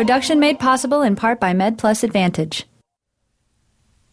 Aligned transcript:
Production 0.00 0.40
made 0.40 0.58
possible 0.58 1.02
in 1.02 1.14
part 1.14 1.38
by 1.38 1.52
MedPlus 1.52 2.02
Advantage. 2.02 2.64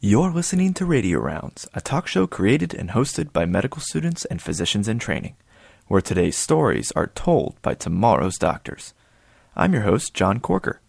You're 0.02 0.34
listening 0.34 0.74
to 0.74 0.86
Radio 0.86 1.18
Rounds, 1.20 1.66
a 1.74 1.80
talk 1.80 2.08
show 2.08 2.28
created 2.28 2.74
and 2.74 2.90
hosted 2.90 3.32
by 3.32 3.46
medical 3.46 3.80
students 3.80 4.26
and 4.26 4.42
physicians 4.42 4.90
in 4.90 5.00
training, 5.00 5.38
where 5.88 6.02
today's 6.02 6.36
stories 6.36 6.92
are 6.98 7.08
told 7.16 7.56
by 7.62 7.74
tomorrow's 7.74 8.38
doctors. 8.38 8.94
I'm 9.56 9.72
your 9.72 9.84
host, 9.84 10.14
John 10.14 10.42
Corker. 10.42 10.82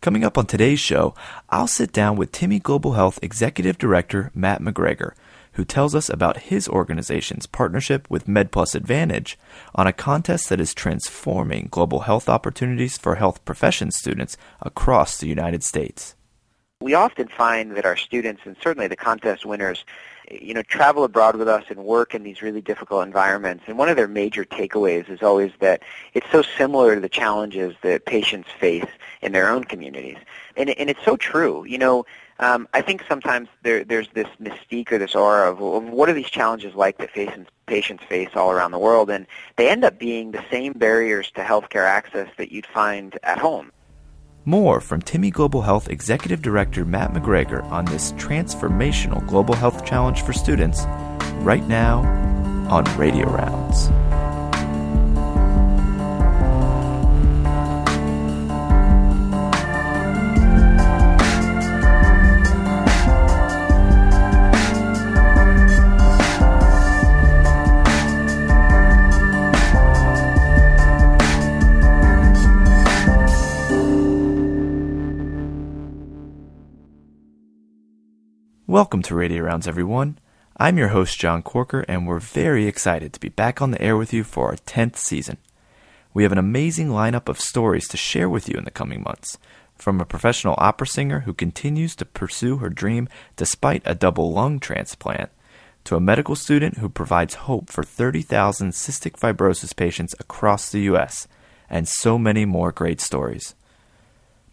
Coming 0.00 0.22
up 0.22 0.38
on 0.38 0.46
today's 0.46 0.78
show, 0.78 1.16
I'll 1.50 1.66
sit 1.66 1.90
down 1.90 2.14
with 2.14 2.30
Timmy 2.30 2.60
Global 2.60 2.92
Health 2.92 3.18
Executive 3.22 3.76
Director 3.76 4.30
Matt 4.36 4.60
MacGregor, 4.62 5.16
who 5.56 5.64
tells 5.64 5.94
us 5.94 6.10
about 6.10 6.36
his 6.36 6.68
organization's 6.68 7.46
partnership 7.46 8.08
with 8.10 8.26
MedPlus 8.26 8.74
Advantage 8.74 9.38
on 9.74 9.86
a 9.86 9.92
contest 9.92 10.50
that 10.50 10.60
is 10.60 10.74
transforming 10.74 11.68
global 11.70 12.00
health 12.00 12.28
opportunities 12.28 12.98
for 12.98 13.14
health 13.14 13.42
profession 13.46 13.90
students 13.90 14.36
across 14.60 15.16
the 15.16 15.26
United 15.26 15.62
States. 15.62 16.14
We 16.82 16.92
often 16.92 17.28
find 17.28 17.74
that 17.74 17.86
our 17.86 17.96
students, 17.96 18.42
and 18.44 18.54
certainly 18.62 18.86
the 18.86 18.96
contest 18.96 19.46
winners, 19.46 19.86
you 20.30 20.52
know, 20.52 20.62
travel 20.62 21.04
abroad 21.04 21.36
with 21.36 21.48
us 21.48 21.64
and 21.70 21.86
work 21.86 22.14
in 22.14 22.22
these 22.22 22.42
really 22.42 22.60
difficult 22.60 23.06
environments. 23.06 23.64
And 23.66 23.78
one 23.78 23.88
of 23.88 23.96
their 23.96 24.08
major 24.08 24.44
takeaways 24.44 25.08
is 25.08 25.22
always 25.22 25.52
that 25.60 25.82
it's 26.12 26.30
so 26.30 26.42
similar 26.42 26.96
to 26.96 27.00
the 27.00 27.08
challenges 27.08 27.74
that 27.80 28.04
patients 28.04 28.50
face 28.60 28.84
in 29.22 29.32
their 29.32 29.48
own 29.48 29.64
communities. 29.64 30.18
And, 30.54 30.68
and 30.68 30.90
it's 30.90 31.02
so 31.02 31.16
true. 31.16 31.64
You 31.64 31.78
know, 31.78 32.04
um, 32.38 32.68
I 32.74 32.82
think 32.82 33.04
sometimes 33.08 33.48
there, 33.62 33.84
there's 33.84 34.08
this 34.14 34.28
mystique 34.40 34.92
or 34.92 34.98
this 34.98 35.14
aura 35.14 35.50
of, 35.50 35.60
of 35.60 35.84
what 35.84 36.08
are 36.08 36.12
these 36.12 36.30
challenges 36.30 36.74
like 36.74 36.98
that 36.98 37.12
patients, 37.12 37.50
patients 37.66 38.04
face 38.04 38.30
all 38.34 38.50
around 38.50 38.72
the 38.72 38.78
world, 38.78 39.10
and 39.10 39.26
they 39.56 39.68
end 39.68 39.84
up 39.84 39.98
being 39.98 40.32
the 40.32 40.44
same 40.50 40.72
barriers 40.72 41.30
to 41.32 41.42
healthcare 41.42 41.86
access 41.86 42.28
that 42.36 42.52
you'd 42.52 42.66
find 42.66 43.18
at 43.22 43.38
home. 43.38 43.72
More 44.44 44.80
from 44.80 45.02
Timmy 45.02 45.30
Global 45.30 45.62
Health 45.62 45.88
Executive 45.88 46.40
Director 46.40 46.84
Matt 46.84 47.12
MacGregor 47.12 47.62
on 47.62 47.84
this 47.86 48.12
transformational 48.12 49.26
global 49.26 49.54
health 49.54 49.84
challenge 49.84 50.22
for 50.22 50.32
students 50.32 50.84
right 51.40 51.66
now 51.66 52.00
on 52.70 52.84
Radio 52.96 53.28
Rounds. 53.28 53.90
Welcome 78.76 79.00
to 79.04 79.14
Radio 79.14 79.42
Rounds, 79.42 79.66
everyone. 79.66 80.18
I'm 80.58 80.76
your 80.76 80.88
host, 80.88 81.18
John 81.18 81.42
Corker, 81.42 81.86
and 81.88 82.06
we're 82.06 82.20
very 82.20 82.66
excited 82.66 83.14
to 83.14 83.20
be 83.20 83.30
back 83.30 83.62
on 83.62 83.70
the 83.70 83.80
air 83.80 83.96
with 83.96 84.12
you 84.12 84.22
for 84.22 84.48
our 84.48 84.56
10th 84.56 84.96
season. 84.96 85.38
We 86.12 86.24
have 86.24 86.32
an 86.32 86.36
amazing 86.36 86.90
lineup 86.90 87.30
of 87.30 87.40
stories 87.40 87.88
to 87.88 87.96
share 87.96 88.28
with 88.28 88.50
you 88.50 88.58
in 88.58 88.64
the 88.64 88.70
coming 88.70 89.02
months. 89.02 89.38
From 89.76 89.98
a 89.98 90.04
professional 90.04 90.56
opera 90.58 90.86
singer 90.86 91.20
who 91.20 91.32
continues 91.32 91.96
to 91.96 92.04
pursue 92.04 92.58
her 92.58 92.68
dream 92.68 93.08
despite 93.34 93.80
a 93.86 93.94
double 93.94 94.30
lung 94.30 94.60
transplant, 94.60 95.30
to 95.84 95.96
a 95.96 95.98
medical 95.98 96.36
student 96.36 96.76
who 96.76 96.90
provides 96.90 97.46
hope 97.48 97.70
for 97.70 97.82
30,000 97.82 98.72
cystic 98.72 99.18
fibrosis 99.18 99.74
patients 99.74 100.14
across 100.20 100.70
the 100.70 100.80
U.S., 100.80 101.26
and 101.70 101.88
so 101.88 102.18
many 102.18 102.44
more 102.44 102.72
great 102.72 103.00
stories. 103.00 103.54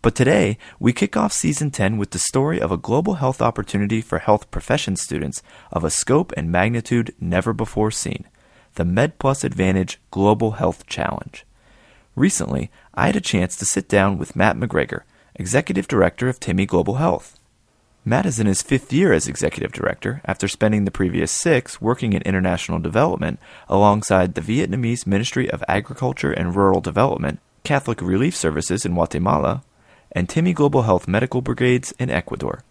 But 0.03 0.15
today, 0.15 0.57
we 0.81 0.91
kick 0.91 1.15
off 1.15 1.31
season 1.31 1.71
10 1.71 1.97
with 1.97 2.11
the 2.11 2.19
story 2.19 2.59
of 2.59 2.73
a 2.73 2.77
global 2.77 3.15
health 3.15 3.41
opportunity 3.41 4.01
for 4.01 4.19
health 4.19 4.51
profession 4.51 4.97
students 4.97 5.41
of 5.71 5.85
a 5.85 5.89
scope 5.89 6.33
and 6.35 6.51
magnitude 6.51 7.15
never 7.21 7.53
before 7.53 7.89
seen 7.89 8.25
the 8.75 8.83
MedPlus 8.83 9.45
Advantage 9.45 10.01
Global 10.11 10.51
Health 10.51 10.85
Challenge. 10.87 11.45
Recently, 12.17 12.69
I 12.93 13.05
had 13.05 13.15
a 13.15 13.21
chance 13.21 13.55
to 13.55 13.65
sit 13.65 13.87
down 13.87 14.17
with 14.17 14.35
Matt 14.35 14.57
MacGregor, 14.57 15.05
Executive 15.35 15.87
Director 15.87 16.27
of 16.27 16.37
Timmy 16.37 16.65
Global 16.65 16.95
Health. 16.95 17.39
Matt 18.03 18.25
is 18.25 18.41
in 18.41 18.47
his 18.47 18.61
fifth 18.61 18.91
year 18.91 19.13
as 19.13 19.29
Executive 19.29 19.71
Director 19.71 20.21
after 20.25 20.49
spending 20.49 20.83
the 20.83 20.91
previous 20.91 21.31
six 21.31 21.79
working 21.79 22.11
in 22.11 22.21
international 22.23 22.79
development 22.79 23.39
alongside 23.69 24.33
the 24.33 24.41
Vietnamese 24.41 25.07
Ministry 25.07 25.49
of 25.49 25.63
Agriculture 25.69 26.33
and 26.33 26.57
Rural 26.57 26.81
Development, 26.81 27.39
Catholic 27.63 28.01
Relief 28.01 28.35
Services 28.35 28.85
in 28.85 28.95
Guatemala, 28.95 29.63
and 30.13 30.29
Timmy 30.29 30.53
Global 30.53 30.83
Health 30.83 31.07
Medical 31.07 31.41
Brigades 31.41 31.93
in 31.99 32.09
Ecuador. 32.09 32.63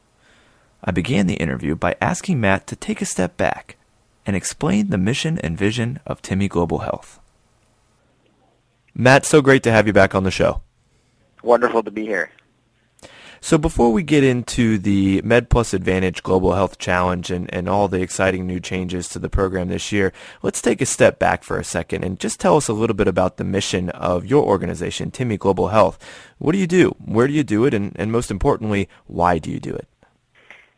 I 0.83 0.91
began 0.91 1.27
the 1.27 1.35
interview 1.35 1.75
by 1.75 1.97
asking 2.01 2.41
Matt 2.41 2.67
to 2.69 2.77
take 2.77 3.03
a 3.03 3.07
step 3.07 3.37
back 3.37 3.77
and 4.25 4.35
explain 4.35 4.91
the 4.91 4.99
mission 4.99 5.39
and 5.39 5.59
vision 5.59 6.01
of 6.07 6.23
Timmy 6.23 6.49
Global 6.49 6.79
Health. 6.79 7.21
Matt, 8.95 9.25
so 9.25 9.41
great 9.41 9.63
to 9.63 9.73
have 9.73 9.87
you 9.87 9.93
back 9.93 10.15
on 10.15 10.25
the 10.25 10.31
show. 10.31 10.63
Wonderful 11.43 11.83
to 11.83 11.91
be 11.91 12.05
here. 12.05 12.31
So 13.45 13.59
before 13.59 13.93
we 13.93 14.05
get 14.05 14.23
into 14.23 14.79
the 14.79 15.21
MedPlus 15.23 15.75
Advantage 15.75 16.23
Global 16.23 16.53
Health 16.53 16.79
Challenge 16.79 17.29
and, 17.33 17.53
and 17.53 17.69
all 17.69 17.89
the 17.89 18.01
exciting 18.01 18.47
new 18.47 18.61
changes 18.61 19.09
to 19.09 19.19
the 19.19 19.29
program 19.29 19.69
this 19.69 19.91
year, 19.91 20.13
let's 20.43 20.63
take 20.63 20.81
a 20.81 20.87
step 20.87 21.19
back 21.19 21.43
for 21.43 21.59
a 21.59 21.65
second 21.65 22.05
and 22.05 22.21
just 22.21 22.39
tell 22.39 22.57
us 22.57 22.69
a 22.69 22.73
little 22.73 22.95
bit 22.95 23.09
about 23.09 23.39
the 23.39 23.45
mission 23.45 23.91
of 23.91 24.25
your 24.25 24.45
organization, 24.45 25.11
Timmy 25.11 25.37
Global 25.37 25.69
Health. 25.69 25.99
What 26.39 26.53
do 26.53 26.59
you 26.59 26.69
do? 26.69 26.91
Where 27.05 27.27
do 27.27 27.33
you 27.33 27.43
do 27.43 27.65
it? 27.65 27.75
And, 27.75 27.93
and 27.97 28.13
most 28.13 28.31
importantly, 28.31 28.89
why 29.07 29.41
do 29.41 29.51
you 29.51 29.59
do 29.59 29.75
it? 29.75 29.89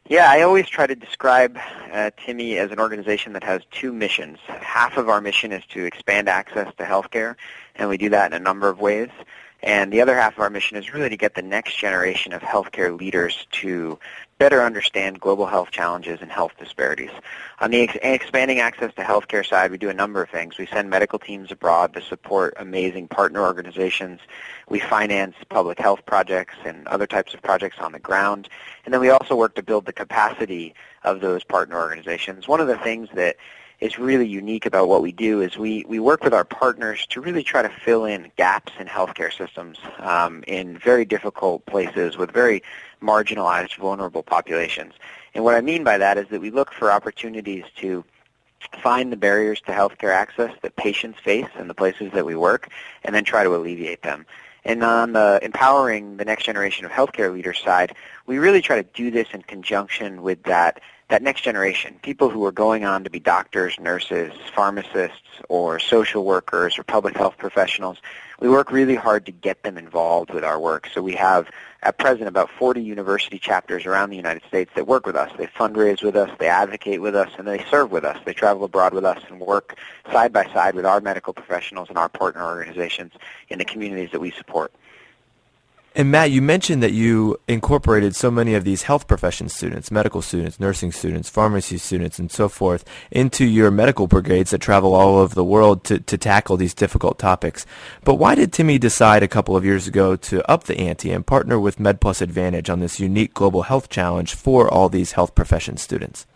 Yeah, 0.07 0.31
I 0.31 0.43
always 0.43 0.69
try 0.69 0.87
to 0.87 0.95
describe 0.95 1.59
uh, 1.91 2.11
Timmy 2.19 2.59
as 2.59 2.71
an 2.71 2.79
organization 2.79 3.33
that 3.33 3.43
has 3.43 3.63
two 3.71 3.91
missions. 3.91 4.39
Half 4.47 4.99
of 4.99 5.09
our 5.09 5.23
mission 5.23 5.51
is 5.51 5.65
to 5.71 5.87
expand 5.87 6.29
access 6.29 6.71
to 6.77 6.85
healthcare, 6.85 7.37
and 7.77 7.89
we 7.89 7.97
do 7.97 8.11
that 8.11 8.31
in 8.31 8.37
a 8.37 8.43
number 8.43 8.69
of 8.69 8.81
ways. 8.81 9.09
And 9.63 9.91
the 9.91 10.03
other 10.03 10.15
half 10.15 10.35
of 10.35 10.41
our 10.41 10.51
mission 10.51 10.77
is 10.77 10.93
really 10.93 11.09
to 11.09 11.17
get 11.17 11.35
the 11.35 11.41
next 11.41 11.79
generation 11.79 12.35
of 12.35 12.43
healthcare 12.43 12.99
leaders 12.99 13.47
to 13.53 13.99
better 14.45 14.63
understand 14.63 15.19
global 15.19 15.47
health 15.47 15.71
challenges 15.71 16.21
and 16.21 16.31
health 16.31 16.53
disparities. 16.59 17.09
On 17.61 17.71
the 17.71 17.81
ex- 17.81 17.97
expanding 18.03 18.61
access 18.61 18.93
to 18.93 19.01
healthcare 19.01 19.43
side, 19.49 19.71
we 19.71 19.79
do 19.79 19.89
a 19.89 19.95
number 19.95 20.23
of 20.23 20.29
things. 20.29 20.59
We 20.59 20.67
send 20.67 20.91
medical 20.91 21.19
teams 21.19 21.51
abroad 21.51 21.95
to 21.95 22.03
support 22.03 22.53
amazing 22.59 23.09
partner 23.09 23.41
organizations. 23.41 24.21
We 24.69 24.81
finance 24.81 25.35
public 25.49 25.79
health 25.79 26.05
projects 26.05 26.57
and 26.63 26.87
other 26.89 27.07
types 27.07 27.33
of 27.33 27.41
projects 27.41 27.79
on 27.79 27.93
the 27.93 27.99
ground. 27.99 28.51
And 28.85 28.93
then 28.93 29.01
we 29.01 29.09
also 29.09 29.35
work 29.35 29.55
to 29.55 29.63
build 29.63 29.87
the 29.87 29.95
capacity 29.95 30.75
of 31.05 31.23
those 31.23 31.43
partner 31.43 31.81
organizations. 31.81 32.47
One 32.47 32.61
of 32.61 32.67
the 32.67 32.77
things 32.77 33.09
that 33.15 33.37
is 33.81 33.99
really 33.99 34.27
unique 34.27 34.67
about 34.67 34.89
what 34.89 35.03
we 35.03 35.13
do 35.13 35.41
is 35.41 35.57
we, 35.57 35.85
we 35.89 35.99
work 35.99 36.23
with 36.23 36.33
our 36.35 36.45
partners 36.45 37.07
to 37.07 37.21
really 37.21 37.43
try 37.43 37.63
to 37.63 37.69
fill 37.69 38.05
in 38.05 38.31
gaps 38.37 38.73
in 38.79 38.87
healthcare 38.87 39.33
systems 39.33 39.79
um, 39.99 40.45
in 40.47 40.79
very 40.79 41.05
difficult 41.05 41.65
places 41.67 42.17
with 42.17 42.31
very 42.31 42.63
marginalized, 43.05 43.77
vulnerable 43.77 44.23
populations. 44.23 44.95
And 45.35 45.45
what 45.45 45.55
I 45.55 45.61
mean 45.61 45.85
by 45.85 45.99
that 45.99 46.19
is 46.19 46.27
that 46.29 46.41
we 46.41 46.51
look 46.51 46.73
for 46.73 46.91
opportunities 46.91 47.65
to 47.77 48.05
find 48.83 49.13
the 49.13 49.17
barriers 49.17 49.61
to 49.63 49.73
healthcare 49.73 50.13
access 50.13 50.53
that 50.63 50.77
patients 50.77 51.21
face 51.21 51.49
in 51.59 51.69
the 51.69 51.75
places 51.75 52.13
that 52.13 52.25
we 52.25 52.35
work 52.35 52.69
and 53.05 53.15
then 53.15 53.25
try 53.25 53.45
to 53.45 53.55
alleviate 53.55 54.03
them. 54.03 54.25
And 54.65 54.83
on 54.83 55.13
the 55.13 55.39
empowering 55.43 56.17
the 56.17 56.25
next 56.25 56.45
generation 56.45 56.87
of 56.87 56.91
healthcare 56.91 57.33
leaders 57.33 57.61
side, 57.63 57.95
we 58.27 58.39
really 58.39 58.63
try 58.63 58.77
to 58.81 58.89
do 58.95 59.11
this 59.11 59.29
in 59.35 59.43
conjunction 59.43 60.23
with 60.23 60.43
that 60.45 60.81
that 61.09 61.23
next 61.23 61.43
generation, 61.43 61.99
people 62.03 62.31
who 62.31 62.45
are 62.47 62.53
going 62.53 62.85
on 62.85 63.05
to 63.05 63.11
be 63.11 63.21
doctors, 63.21 63.79
nurses, 63.79 64.33
pharmacists, 64.55 65.19
or 65.49 65.79
social 65.79 66.25
workers, 66.25 66.79
or 66.79 66.83
public 66.83 67.17
health 67.17 67.37
professionals, 67.37 67.99
we 68.41 68.49
work 68.49 68.73
really 68.73 68.95
hard 68.95 69.27
to 69.27 69.33
get 69.33 69.63
them 69.63 69.77
involved 69.77 70.33
with 70.33 70.45
our 70.45 70.59
work. 70.59 70.89
So 70.93 71.03
we 71.03 71.15
have 71.15 71.49
at 71.83 71.99
present 71.99 72.27
about 72.27 72.51
40 72.51 72.83
university 72.83 73.39
chapters 73.39 73.85
around 73.85 74.11
the 74.11 74.17
United 74.17 74.43
States 74.49 74.71
that 74.75 74.87
work 74.87 75.07
with 75.07 75.15
us. 75.15 75.31
They 75.37 75.47
fundraise 75.47 76.03
with 76.03 76.17
us, 76.17 76.31
they 76.39 76.49
advocate 76.49 77.03
with 77.03 77.15
us, 77.15 77.31
and 77.39 77.47
they 77.47 77.63
serve 77.71 77.93
with 77.93 78.05
us. 78.05 78.19
They 78.25 78.33
travel 78.33 78.65
abroad 78.65 78.95
with 78.95 79.05
us 79.05 79.23
and 79.29 79.39
work 79.39 79.77
side 80.11 80.33
by 80.33 80.47
side 80.53 80.75
with 80.75 80.87
our 80.87 81.01
medical 81.01 81.35
professionals 81.35 81.91
and 81.91 81.99
our 81.99 82.09
partner 82.09 82.45
organizations 82.45 83.13
in 83.51 83.59
the 83.59 83.65
communities 83.65 84.11
that 84.13 84.21
we 84.21 84.31
support. 84.31 84.73
And 85.97 86.11
Matt, 86.11 86.33
you 86.33 86.43
mentioned 86.43 86.83
that 86.83 86.93
you 86.93 87.37
incorporated 87.47 88.17
so 88.17 88.29
many 88.29 88.55
of 88.55 88.65
these 88.65 88.83
health 88.83 89.07
profession 89.07 89.49
students, 89.49 89.93
medical 89.93 90.23
students, 90.23 90.59
nursing 90.59 90.91
students, 90.91 91.29
pharmacy 91.29 91.79
students, 91.79 92.19
and 92.19 92.33
so 92.33 92.49
forth 92.49 92.85
into 93.13 93.45
your 93.45 93.71
medical 93.71 94.09
brigades 94.09 94.51
that 94.51 94.61
travel 94.61 94.93
all 94.93 95.19
over 95.19 95.33
the 95.37 95.45
world 95.45 95.85
to, 95.85 96.01
to 96.01 96.19
tackle 96.19 96.57
these 96.57 96.75
difficult 96.75 97.17
topics. 97.21 97.65
But 98.03 98.17
why 98.17 98.35
did 98.35 98.53
Timmy 98.53 98.77
decide 98.77 99.23
a 99.23 99.29
couple 99.29 99.57
of 99.57 99.65
years 99.65 99.87
ago 99.87 100.17
to 100.17 100.51
up 100.51 100.65
the 100.65 100.77
ante 100.79 101.13
and 101.13 101.25
partner 101.25 101.61
with 101.61 101.79
MedPlus 101.79 102.21
Advantage 102.21 102.69
on 102.69 102.81
this 102.81 102.99
unique 102.99 103.33
global 103.33 103.63
health 103.63 103.89
challenge 103.89 104.35
for 104.35 104.69
all 104.69 104.89
these 104.89 105.13
health 105.13 105.37
profession 105.37 105.77
students? 105.77 106.27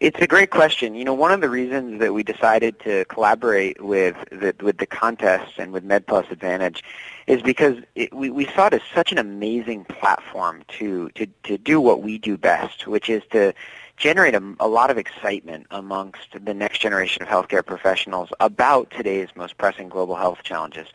It's 0.00 0.20
a 0.20 0.28
great 0.28 0.50
question. 0.50 0.94
You 0.94 1.04
know, 1.04 1.12
one 1.12 1.32
of 1.32 1.40
the 1.40 1.50
reasons 1.50 1.98
that 1.98 2.14
we 2.14 2.22
decided 2.22 2.78
to 2.80 3.04
collaborate 3.06 3.82
with 3.82 4.14
the, 4.30 4.54
with 4.62 4.78
the 4.78 4.86
contest 4.86 5.54
and 5.58 5.72
with 5.72 5.84
MedPlus 5.84 6.30
Advantage 6.30 6.84
is 7.26 7.42
because 7.42 7.78
it, 7.96 8.14
we, 8.14 8.30
we 8.30 8.46
saw 8.46 8.66
it 8.66 8.74
as 8.74 8.80
such 8.94 9.10
an 9.10 9.18
amazing 9.18 9.84
platform 9.86 10.62
to, 10.78 11.08
to, 11.16 11.26
to 11.42 11.58
do 11.58 11.80
what 11.80 12.00
we 12.00 12.16
do 12.16 12.36
best, 12.36 12.86
which 12.86 13.10
is 13.10 13.24
to 13.32 13.52
generate 13.96 14.36
a, 14.36 14.54
a, 14.60 14.68
lot 14.68 14.92
of 14.92 14.98
excitement 14.98 15.66
amongst 15.72 16.44
the 16.44 16.54
next 16.54 16.78
generation 16.78 17.20
of 17.20 17.28
healthcare 17.28 17.66
professionals 17.66 18.28
about 18.38 18.88
today's 18.92 19.30
most 19.34 19.58
pressing 19.58 19.88
global 19.88 20.14
health 20.14 20.44
challenges 20.44 20.86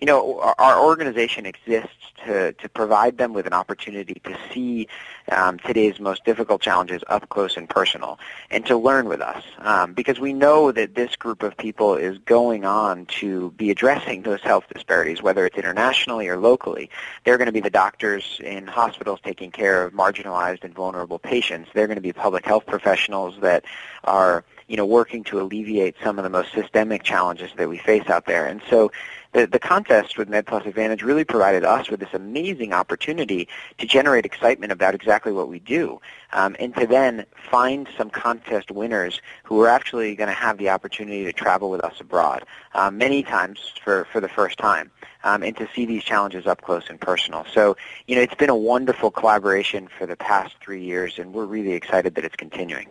you 0.00 0.06
know, 0.06 0.40
our, 0.58 0.80
organization 0.80 1.44
exists 1.44 1.94
to, 2.24 2.52
to 2.54 2.68
provide 2.70 3.18
them 3.18 3.34
with 3.34 3.46
an 3.46 3.52
opportunity 3.52 4.20
to 4.24 4.36
see 4.52 4.88
um, 5.30 5.58
today's 5.58 6.00
most 6.00 6.24
difficult 6.24 6.62
challenges 6.62 7.02
up 7.08 7.28
close 7.28 7.56
and 7.56 7.68
personal 7.68 8.18
and 8.50 8.64
to 8.66 8.76
learn 8.76 9.08
with 9.08 9.20
us 9.20 9.44
um, 9.58 9.92
because 9.92 10.18
we 10.18 10.32
know 10.32 10.72
that 10.72 10.94
this 10.94 11.16
group 11.16 11.42
of 11.42 11.56
people 11.56 11.96
is 11.96 12.16
going 12.18 12.64
on 12.64 13.04
to 13.06 13.50
be 13.52 13.70
addressing 13.70 14.22
those 14.22 14.40
health 14.40 14.64
disparities, 14.72 15.22
whether 15.22 15.44
it's 15.44 15.58
internationally 15.58 16.28
or 16.28 16.38
locally. 16.38 16.88
They're 17.24 17.38
going 17.38 17.46
to 17.46 17.52
be 17.52 17.60
the 17.60 17.70
doctors 17.70 18.40
in 18.42 18.66
hospitals 18.66 19.20
taking 19.22 19.50
care 19.50 19.84
of 19.84 19.92
marginalized 19.92 20.64
and 20.64 20.74
vulnerable 20.74 21.18
patients. 21.18 21.70
They're 21.74 21.86
going 21.86 21.96
to 21.96 22.02
be 22.02 22.14
public 22.14 22.46
health 22.46 22.64
professionals 22.66 23.38
that 23.40 23.64
are 24.04 24.44
you 24.70 24.76
know, 24.76 24.86
working 24.86 25.24
to 25.24 25.40
alleviate 25.40 25.96
some 26.00 26.16
of 26.16 26.22
the 26.22 26.30
most 26.30 26.52
systemic 26.52 27.02
challenges 27.02 27.50
that 27.56 27.68
we 27.68 27.76
face 27.76 28.08
out 28.08 28.24
there. 28.26 28.46
And 28.46 28.62
so 28.70 28.92
the, 29.32 29.46
the 29.46 29.58
contest 29.58 30.18
with 30.18 30.28
MedPlus 30.28 30.66
Advantage 30.66 31.02
really 31.02 31.24
provided 31.24 31.64
us 31.64 31.88
with 31.88 32.00
this 32.00 32.12
amazing 32.12 32.72
opportunity 32.72 33.48
to 33.78 33.86
generate 33.86 34.26
excitement 34.26 34.72
about 34.72 34.94
exactly 34.94 35.32
what 35.32 35.48
we 35.48 35.58
do 35.60 36.00
um, 36.32 36.56
and 36.58 36.74
to 36.76 36.86
then 36.86 37.24
find 37.50 37.88
some 37.96 38.10
contest 38.10 38.70
winners 38.70 39.20
who 39.44 39.60
are 39.62 39.68
actually 39.68 40.14
going 40.14 40.28
to 40.28 40.34
have 40.34 40.58
the 40.58 40.70
opportunity 40.70 41.24
to 41.24 41.32
travel 41.32 41.70
with 41.70 41.82
us 41.82 42.00
abroad 42.00 42.44
um, 42.74 42.98
many 42.98 43.22
times 43.22 43.72
for, 43.84 44.06
for 44.12 44.20
the 44.20 44.28
first 44.28 44.58
time. 44.58 44.90
Um, 45.22 45.42
and 45.42 45.54
to 45.58 45.68
see 45.74 45.84
these 45.84 46.02
challenges 46.02 46.46
up 46.46 46.62
close 46.62 46.88
and 46.88 46.98
personal. 46.98 47.44
So, 47.52 47.76
you 48.06 48.16
know, 48.16 48.22
it's 48.22 48.34
been 48.34 48.48
a 48.48 48.56
wonderful 48.56 49.10
collaboration 49.10 49.86
for 49.86 50.06
the 50.06 50.16
past 50.16 50.54
three 50.62 50.82
years, 50.82 51.18
and 51.18 51.34
we're 51.34 51.44
really 51.44 51.72
excited 51.72 52.14
that 52.14 52.24
it's 52.24 52.36
continuing. 52.36 52.88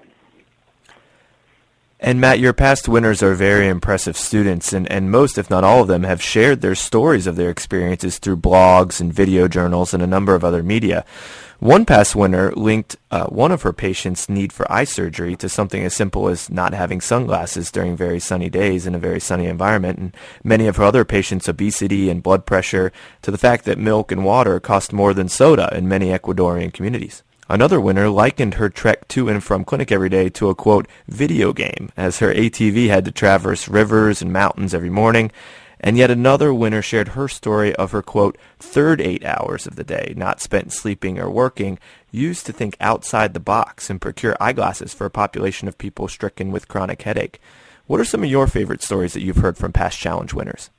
And 2.01 2.21
Matt, 2.21 2.39
your 2.39 2.53
past 2.53 2.87
winners 2.87 3.21
are 3.21 3.33
very 3.33 3.67
impressive 3.67 4.15
students, 4.15 4.71
and, 4.71 4.89
and 4.89 5.11
most, 5.11 5.37
if 5.37 5.49
not 5.49 5.65
all 5.65 5.81
of 5.81 5.89
them, 5.89 6.03
have 6.03 6.21
shared 6.21 6.61
their 6.61 6.73
stories 6.73 7.27
of 7.27 7.35
their 7.35 7.49
experiences 7.49 8.19
through 8.19 8.37
blogs 8.37 9.01
and 9.01 9.13
video 9.13 9.49
journals 9.49 9.93
and 9.93 10.01
a 10.01 10.07
number 10.07 10.33
of 10.33 10.45
other 10.45 10.63
media. 10.63 11.03
One 11.59 11.83
past 11.83 12.15
winner 12.15 12.53
linked 12.53 12.95
uh, 13.11 13.25
one 13.25 13.51
of 13.51 13.63
her 13.63 13.73
patients' 13.73 14.29
need 14.29 14.53
for 14.53 14.71
eye 14.71 14.85
surgery 14.85 15.35
to 15.35 15.49
something 15.49 15.83
as 15.83 15.93
simple 15.93 16.29
as 16.29 16.49
not 16.49 16.73
having 16.73 17.01
sunglasses 17.01 17.69
during 17.69 17.97
very 17.97 18.21
sunny 18.21 18.49
days 18.49 18.87
in 18.87 18.95
a 18.95 18.99
very 18.99 19.19
sunny 19.19 19.47
environment, 19.47 19.99
and 19.99 20.15
many 20.41 20.67
of 20.67 20.77
her 20.77 20.85
other 20.85 21.03
patients' 21.03 21.49
obesity 21.49 22.09
and 22.09 22.23
blood 22.23 22.45
pressure 22.45 22.93
to 23.23 23.29
the 23.29 23.37
fact 23.37 23.65
that 23.65 23.77
milk 23.77 24.09
and 24.09 24.23
water 24.23 24.61
cost 24.61 24.93
more 24.93 25.13
than 25.13 25.27
soda 25.27 25.69
in 25.75 25.89
many 25.89 26.11
Ecuadorian 26.11 26.71
communities. 26.71 27.23
Another 27.51 27.81
winner 27.81 28.09
likened 28.09 28.53
her 28.55 28.69
trek 28.69 29.07
to 29.07 29.27
and 29.27 29.43
from 29.43 29.65
clinic 29.65 29.91
every 29.91 30.09
day 30.09 30.29
to 30.29 30.49
a 30.49 30.55
quote, 30.55 30.87
video 31.07 31.51
game, 31.51 31.89
as 31.97 32.19
her 32.19 32.31
ATV 32.31 32.89
had 32.89 33.05
to 33.05 33.11
traverse 33.11 33.67
rivers 33.67 34.21
and 34.21 34.31
mountains 34.31 34.71
every 34.71 34.91
morning. 34.91 35.31
And 35.79 35.97
yet 35.97 36.11
another 36.11 36.53
winner 36.53 36.83
shared 36.83 37.09
her 37.09 37.27
story 37.27 37.75
of 37.75 37.89
her 37.89 38.03
quote, 38.03 38.37
third 38.59 39.01
eight 39.01 39.25
hours 39.25 39.65
of 39.65 39.77
the 39.77 39.83
day, 39.83 40.13
not 40.15 40.41
spent 40.41 40.73
sleeping 40.73 41.17
or 41.17 41.27
working, 41.27 41.79
used 42.11 42.45
to 42.45 42.53
think 42.53 42.77
outside 42.79 43.33
the 43.33 43.39
box 43.39 43.89
and 43.89 43.99
procure 43.99 44.37
eyeglasses 44.39 44.93
for 44.93 45.05
a 45.05 45.11
population 45.11 45.67
of 45.67 45.79
people 45.79 46.07
stricken 46.07 46.51
with 46.51 46.67
chronic 46.67 47.01
headache. 47.01 47.41
What 47.87 47.99
are 47.99 48.05
some 48.05 48.23
of 48.23 48.29
your 48.29 48.45
favorite 48.45 48.83
stories 48.83 49.13
that 49.13 49.23
you've 49.23 49.37
heard 49.37 49.57
from 49.57 49.73
past 49.73 49.97
challenge 49.97 50.35
winners? 50.35 50.69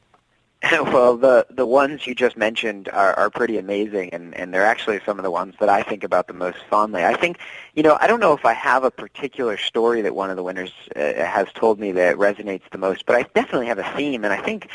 well, 0.73 1.17
the 1.17 1.47
the 1.49 1.65
ones 1.65 2.07
you 2.07 2.15
just 2.15 2.37
mentioned 2.37 2.91
are, 2.91 3.15
are 3.15 3.31
pretty 3.31 3.57
amazing, 3.57 4.11
and 4.13 4.35
and 4.35 4.53
they're 4.53 4.67
actually 4.67 5.01
some 5.07 5.19
of 5.19 5.23
the 5.23 5.31
ones 5.31 5.55
that 5.59 5.71
I 5.71 5.83
think 5.83 6.05
about 6.05 6.27
the 6.27 6.35
most 6.35 6.59
fondly. 6.69 7.03
I 7.03 7.15
think, 7.15 7.39
you 7.75 7.83
know, 7.83 7.97
I 7.99 8.07
don't 8.07 8.21
know 8.21 8.35
if 8.35 8.45
I 8.45 8.53
have 8.53 8.85
a 8.85 8.91
particular 8.91 9.57
story 9.57 10.03
that 10.03 10.15
one 10.15 10.29
of 10.29 10.37
the 10.37 10.43
winners 10.43 10.73
uh, 10.95 11.01
has 11.01 11.49
told 11.55 11.81
me 11.81 11.93
that 11.93 12.17
resonates 12.17 12.69
the 12.73 12.79
most, 12.79 13.07
but 13.07 13.17
I 13.17 13.23
definitely 13.35 13.69
have 13.69 13.79
a 13.79 13.91
theme, 13.97 14.23
and 14.23 14.35
I 14.35 14.43
think 14.43 14.69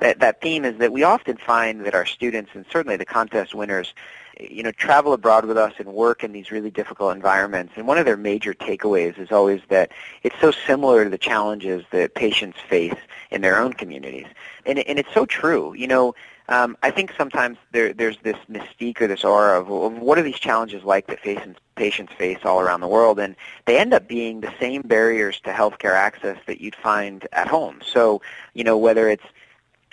that 0.00 0.20
that 0.20 0.40
theme 0.40 0.64
is 0.64 0.78
that 0.78 0.92
we 0.92 1.02
often 1.02 1.36
find 1.36 1.84
that 1.86 1.94
our 1.94 2.06
students, 2.06 2.50
and 2.54 2.64
certainly 2.70 2.96
the 2.96 3.04
contest 3.04 3.54
winners, 3.54 3.94
you 4.38 4.62
know, 4.62 4.72
travel 4.72 5.12
abroad 5.12 5.44
with 5.44 5.58
us 5.58 5.74
and 5.78 5.88
work 5.92 6.24
in 6.24 6.32
these 6.32 6.50
really 6.50 6.70
difficult 6.70 7.14
environments. 7.14 7.74
And 7.76 7.86
one 7.86 7.98
of 7.98 8.06
their 8.06 8.16
major 8.16 8.54
takeaways 8.54 9.18
is 9.18 9.30
always 9.30 9.60
that 9.68 9.92
it's 10.22 10.36
so 10.40 10.50
similar 10.50 11.04
to 11.04 11.10
the 11.10 11.18
challenges 11.18 11.84
that 11.90 12.14
patients 12.14 12.58
face 12.68 12.96
in 13.30 13.42
their 13.42 13.58
own 13.58 13.74
communities. 13.74 14.26
And, 14.66 14.78
and 14.78 14.98
it's 14.98 15.12
so 15.12 15.26
true. 15.26 15.74
You 15.74 15.88
know, 15.88 16.14
um, 16.48 16.76
I 16.82 16.90
think 16.90 17.12
sometimes 17.16 17.58
there, 17.72 17.92
there's 17.92 18.16
this 18.22 18.36
mystique 18.50 19.00
or 19.00 19.06
this 19.06 19.24
aura 19.24 19.60
of, 19.60 19.70
of 19.70 19.98
what 19.98 20.18
are 20.18 20.22
these 20.22 20.38
challenges 20.40 20.82
like 20.84 21.06
that 21.08 21.22
patients, 21.22 21.60
patients 21.76 22.12
face 22.14 22.38
all 22.44 22.60
around 22.60 22.80
the 22.80 22.88
world, 22.88 23.20
and 23.20 23.36
they 23.66 23.78
end 23.78 23.94
up 23.94 24.08
being 24.08 24.40
the 24.40 24.52
same 24.58 24.82
barriers 24.82 25.38
to 25.40 25.50
healthcare 25.50 25.94
access 25.94 26.38
that 26.46 26.60
you'd 26.60 26.74
find 26.74 27.28
at 27.32 27.46
home. 27.46 27.80
So, 27.84 28.22
you 28.54 28.64
know, 28.64 28.76
whether 28.76 29.08
it's 29.08 29.24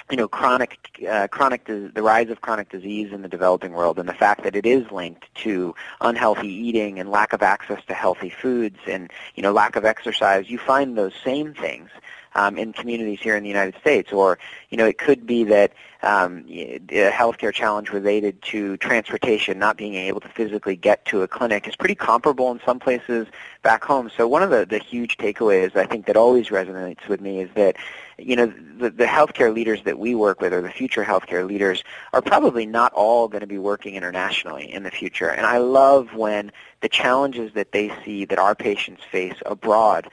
you 0.09 0.15
know, 0.15 0.27
chronic, 0.27 0.77
uh, 1.09 1.27
chronic, 1.27 1.65
the 1.65 2.01
rise 2.01 2.29
of 2.29 2.39
chronic 2.41 2.69
disease 2.69 3.11
in 3.11 3.21
the 3.23 3.27
developing 3.27 3.73
world, 3.73 3.99
and 3.99 4.07
the 4.07 4.13
fact 4.13 4.43
that 4.43 4.55
it 4.55 4.65
is 4.65 4.89
linked 4.91 5.25
to 5.35 5.75
unhealthy 5.99 6.47
eating 6.47 6.99
and 6.99 7.11
lack 7.11 7.33
of 7.33 7.43
access 7.43 7.83
to 7.87 7.93
healthy 7.93 8.29
foods, 8.29 8.77
and 8.87 9.11
you 9.35 9.43
know, 9.43 9.51
lack 9.51 9.75
of 9.75 9.83
exercise. 9.83 10.49
You 10.49 10.59
find 10.59 10.97
those 10.97 11.13
same 11.23 11.53
things 11.53 11.89
um, 12.35 12.57
in 12.57 12.71
communities 12.71 13.19
here 13.19 13.35
in 13.35 13.43
the 13.43 13.49
United 13.49 13.75
States, 13.81 14.13
or 14.13 14.39
you 14.69 14.77
know, 14.77 14.85
it 14.85 14.97
could 14.97 15.25
be 15.25 15.43
that 15.45 15.73
um, 16.03 16.45
a 16.47 17.11
healthcare 17.11 17.51
challenge 17.51 17.89
related 17.89 18.41
to 18.43 18.77
transportation, 18.77 19.59
not 19.59 19.75
being 19.75 19.95
able 19.95 20.21
to 20.21 20.29
physically 20.29 20.75
get 20.75 21.03
to 21.05 21.23
a 21.23 21.27
clinic, 21.27 21.67
is 21.67 21.75
pretty 21.75 21.95
comparable 21.95 22.51
in 22.51 22.61
some 22.65 22.79
places 22.79 23.27
back 23.63 23.83
home. 23.83 24.09
So 24.15 24.27
one 24.27 24.43
of 24.43 24.51
the, 24.51 24.65
the 24.65 24.77
huge 24.77 25.17
takeaways 25.17 25.75
I 25.75 25.85
think 25.85 26.05
that 26.05 26.15
always 26.15 26.47
resonates 26.47 27.07
with 27.07 27.19
me 27.19 27.41
is 27.41 27.49
that 27.55 27.75
you 28.17 28.35
know 28.35 28.53
the, 28.79 28.89
the 28.89 29.05
healthcare 29.05 29.53
leaders 29.53 29.81
that 29.83 29.99
we 29.99 30.15
work 30.15 30.41
with, 30.41 30.53
or 30.53 30.61
the 30.61 30.69
future 30.69 31.03
healthcare 31.03 31.47
leaders, 31.47 31.83
are 32.13 32.21
probably 32.21 32.65
not 32.65 32.93
all 32.93 33.27
going 33.27 33.41
to 33.41 33.47
be 33.47 33.57
working 33.57 33.95
internationally 33.95 34.71
in 34.71 34.83
the 34.83 34.91
future. 34.91 35.29
And 35.29 35.45
I 35.45 35.57
love 35.57 36.13
when 36.13 36.51
the 36.81 36.89
challenges 36.89 37.53
that 37.53 37.71
they 37.71 37.91
see 38.03 38.25
that 38.25 38.39
our 38.39 38.55
patients 38.55 39.03
face 39.11 39.35
abroad 39.45 40.09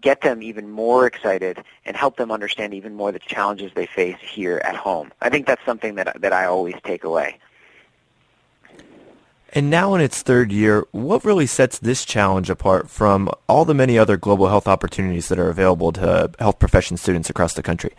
get 0.00 0.20
them 0.20 0.42
even 0.42 0.68
more 0.68 1.06
excited 1.06 1.64
and 1.86 1.96
help 1.96 2.16
them 2.16 2.30
understand 2.30 2.74
even 2.74 2.94
more 2.94 3.10
the 3.10 3.18
challenges 3.18 3.72
they 3.74 3.86
face 3.86 4.18
here 4.20 4.60
at 4.64 4.76
home. 4.76 5.10
I 5.22 5.30
think 5.30 5.46
that's 5.46 5.64
something 5.64 5.94
that 5.94 6.20
that 6.20 6.32
I 6.32 6.44
always 6.44 6.74
take 6.84 7.04
away. 7.04 7.38
And 9.50 9.70
now 9.70 9.94
in 9.94 10.00
its 10.00 10.22
third 10.22 10.52
year, 10.52 10.86
what 10.92 11.24
really 11.24 11.46
sets 11.46 11.78
this 11.78 12.04
challenge 12.04 12.50
apart 12.50 12.90
from 12.90 13.30
all 13.48 13.64
the 13.64 13.74
many 13.74 13.98
other 13.98 14.16
global 14.16 14.48
health 14.48 14.68
opportunities 14.68 15.28
that 15.28 15.38
are 15.38 15.48
available 15.48 15.90
to 15.92 16.30
health 16.38 16.58
profession 16.58 16.96
students 16.96 17.30
across 17.30 17.54
the 17.54 17.62
country? 17.62 17.92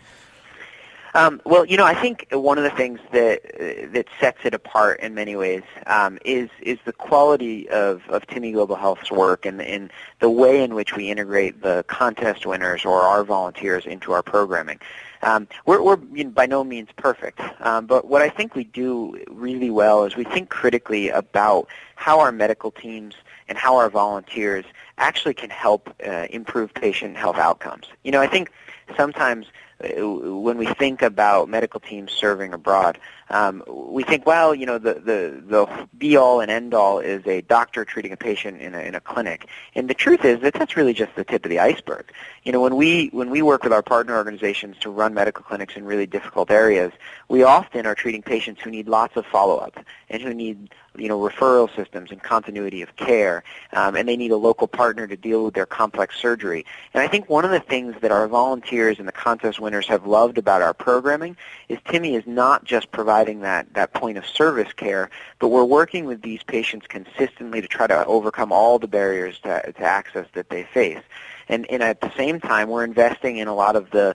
Um, 1.14 1.40
well, 1.44 1.64
you 1.64 1.76
know, 1.76 1.84
I 1.84 1.94
think 1.94 2.26
one 2.30 2.56
of 2.58 2.64
the 2.64 2.70
things 2.70 3.00
that 3.12 3.40
uh, 3.54 3.88
that 3.92 4.06
sets 4.20 4.38
it 4.44 4.54
apart 4.54 5.00
in 5.00 5.14
many 5.14 5.34
ways 5.34 5.62
um, 5.86 6.18
is 6.24 6.48
is 6.62 6.78
the 6.84 6.92
quality 6.92 7.68
of, 7.68 8.02
of 8.08 8.26
Timmy 8.26 8.52
Global 8.52 8.76
Health's 8.76 9.10
work 9.10 9.44
and, 9.44 9.60
and 9.60 9.90
the 10.20 10.30
way 10.30 10.62
in 10.62 10.74
which 10.74 10.94
we 10.94 11.10
integrate 11.10 11.62
the 11.62 11.84
contest 11.88 12.46
winners 12.46 12.84
or 12.84 13.00
our 13.00 13.24
volunteers 13.24 13.86
into 13.86 14.12
our 14.12 14.22
programming. 14.22 14.78
Um, 15.22 15.48
we're, 15.66 15.82
we're 15.82 15.98
you 16.14 16.24
know, 16.24 16.30
by 16.30 16.46
no 16.46 16.64
means 16.64 16.88
perfect, 16.96 17.40
um, 17.60 17.86
but 17.86 18.06
what 18.06 18.22
I 18.22 18.28
think 18.28 18.54
we 18.54 18.64
do 18.64 19.22
really 19.28 19.68
well 19.68 20.04
is 20.04 20.16
we 20.16 20.24
think 20.24 20.48
critically 20.48 21.10
about 21.10 21.68
how 21.96 22.20
our 22.20 22.32
medical 22.32 22.70
teams 22.70 23.14
and 23.48 23.58
how 23.58 23.76
our 23.76 23.90
volunteers 23.90 24.64
actually 24.96 25.34
can 25.34 25.50
help 25.50 25.92
uh, 26.06 26.26
improve 26.30 26.72
patient 26.72 27.16
health 27.16 27.36
outcomes. 27.36 27.88
You 28.04 28.12
know, 28.12 28.20
I 28.20 28.28
think 28.28 28.50
sometimes 28.96 29.46
when 29.82 30.58
we 30.58 30.66
think 30.66 31.02
about 31.02 31.48
medical 31.48 31.80
teams 31.80 32.12
serving 32.12 32.52
abroad, 32.52 32.98
um, 33.30 33.62
we 33.66 34.02
think, 34.02 34.26
well, 34.26 34.54
you 34.54 34.66
know, 34.66 34.78
the, 34.78 34.94
the, 34.94 35.42
the 35.46 35.88
be-all 35.96 36.40
and 36.40 36.50
end-all 36.50 36.98
is 36.98 37.26
a 37.26 37.40
doctor 37.42 37.84
treating 37.84 38.12
a 38.12 38.16
patient 38.16 38.60
in 38.60 38.74
a, 38.74 38.80
in 38.80 38.94
a 38.94 39.00
clinic. 39.00 39.48
And 39.74 39.88
the 39.88 39.94
truth 39.94 40.24
is 40.24 40.40
that 40.40 40.54
that's 40.54 40.76
really 40.76 40.92
just 40.92 41.14
the 41.14 41.24
tip 41.24 41.44
of 41.44 41.50
the 41.50 41.60
iceberg. 41.60 42.12
You 42.44 42.52
know, 42.52 42.60
when 42.60 42.76
we, 42.76 43.08
when 43.08 43.30
we 43.30 43.42
work 43.42 43.62
with 43.62 43.72
our 43.72 43.82
partner 43.82 44.16
organizations 44.16 44.76
to 44.80 44.90
run 44.90 45.14
medical 45.14 45.44
clinics 45.44 45.76
in 45.76 45.84
really 45.84 46.06
difficult 46.06 46.50
areas, 46.50 46.92
we 47.28 47.42
often 47.42 47.86
are 47.86 47.94
treating 47.94 48.22
patients 48.22 48.60
who 48.62 48.70
need 48.70 48.88
lots 48.88 49.16
of 49.16 49.24
follow-up 49.26 49.78
and 50.08 50.20
who 50.20 50.34
need 50.34 50.70
you 50.96 51.08
know, 51.08 51.20
referral 51.20 51.74
systems 51.76 52.10
and 52.10 52.22
continuity 52.22 52.82
of 52.82 52.94
care, 52.96 53.44
um, 53.72 53.94
and 53.94 54.08
they 54.08 54.16
need 54.16 54.32
a 54.32 54.36
local 54.36 54.66
partner 54.66 55.06
to 55.06 55.16
deal 55.16 55.44
with 55.44 55.54
their 55.54 55.66
complex 55.66 56.18
surgery. 56.18 56.66
And 56.92 57.02
I 57.02 57.06
think 57.06 57.28
one 57.28 57.44
of 57.44 57.52
the 57.52 57.60
things 57.60 57.94
that 58.00 58.10
our 58.10 58.26
volunteers 58.26 58.98
and 58.98 59.06
the 59.06 59.12
contest 59.12 59.60
winners 59.60 59.86
have 59.86 60.06
loved 60.06 60.36
about 60.36 60.62
our 60.62 60.74
programming 60.74 61.36
is 61.68 61.78
Timmy 61.88 62.16
is 62.16 62.24
not 62.26 62.64
just 62.64 62.90
providing 63.20 63.42
that, 63.42 63.72
that 63.74 63.92
point 63.92 64.16
of 64.16 64.26
service 64.26 64.72
care, 64.72 65.10
but 65.40 65.48
we're 65.48 65.64
working 65.64 66.06
with 66.06 66.22
these 66.22 66.42
patients 66.42 66.86
consistently 66.86 67.60
to 67.60 67.68
try 67.68 67.86
to 67.86 68.04
overcome 68.06 68.50
all 68.50 68.78
the 68.78 68.88
barriers 68.88 69.38
to, 69.40 69.72
to 69.72 69.82
access 69.82 70.26
that 70.32 70.48
they 70.48 70.62
face. 70.62 71.02
And, 71.48 71.70
and 71.70 71.82
at 71.82 72.00
the 72.00 72.10
same 72.16 72.40
time, 72.40 72.70
we're 72.70 72.84
investing 72.84 73.36
in 73.36 73.46
a 73.46 73.54
lot 73.54 73.76
of 73.76 73.90
the 73.90 74.14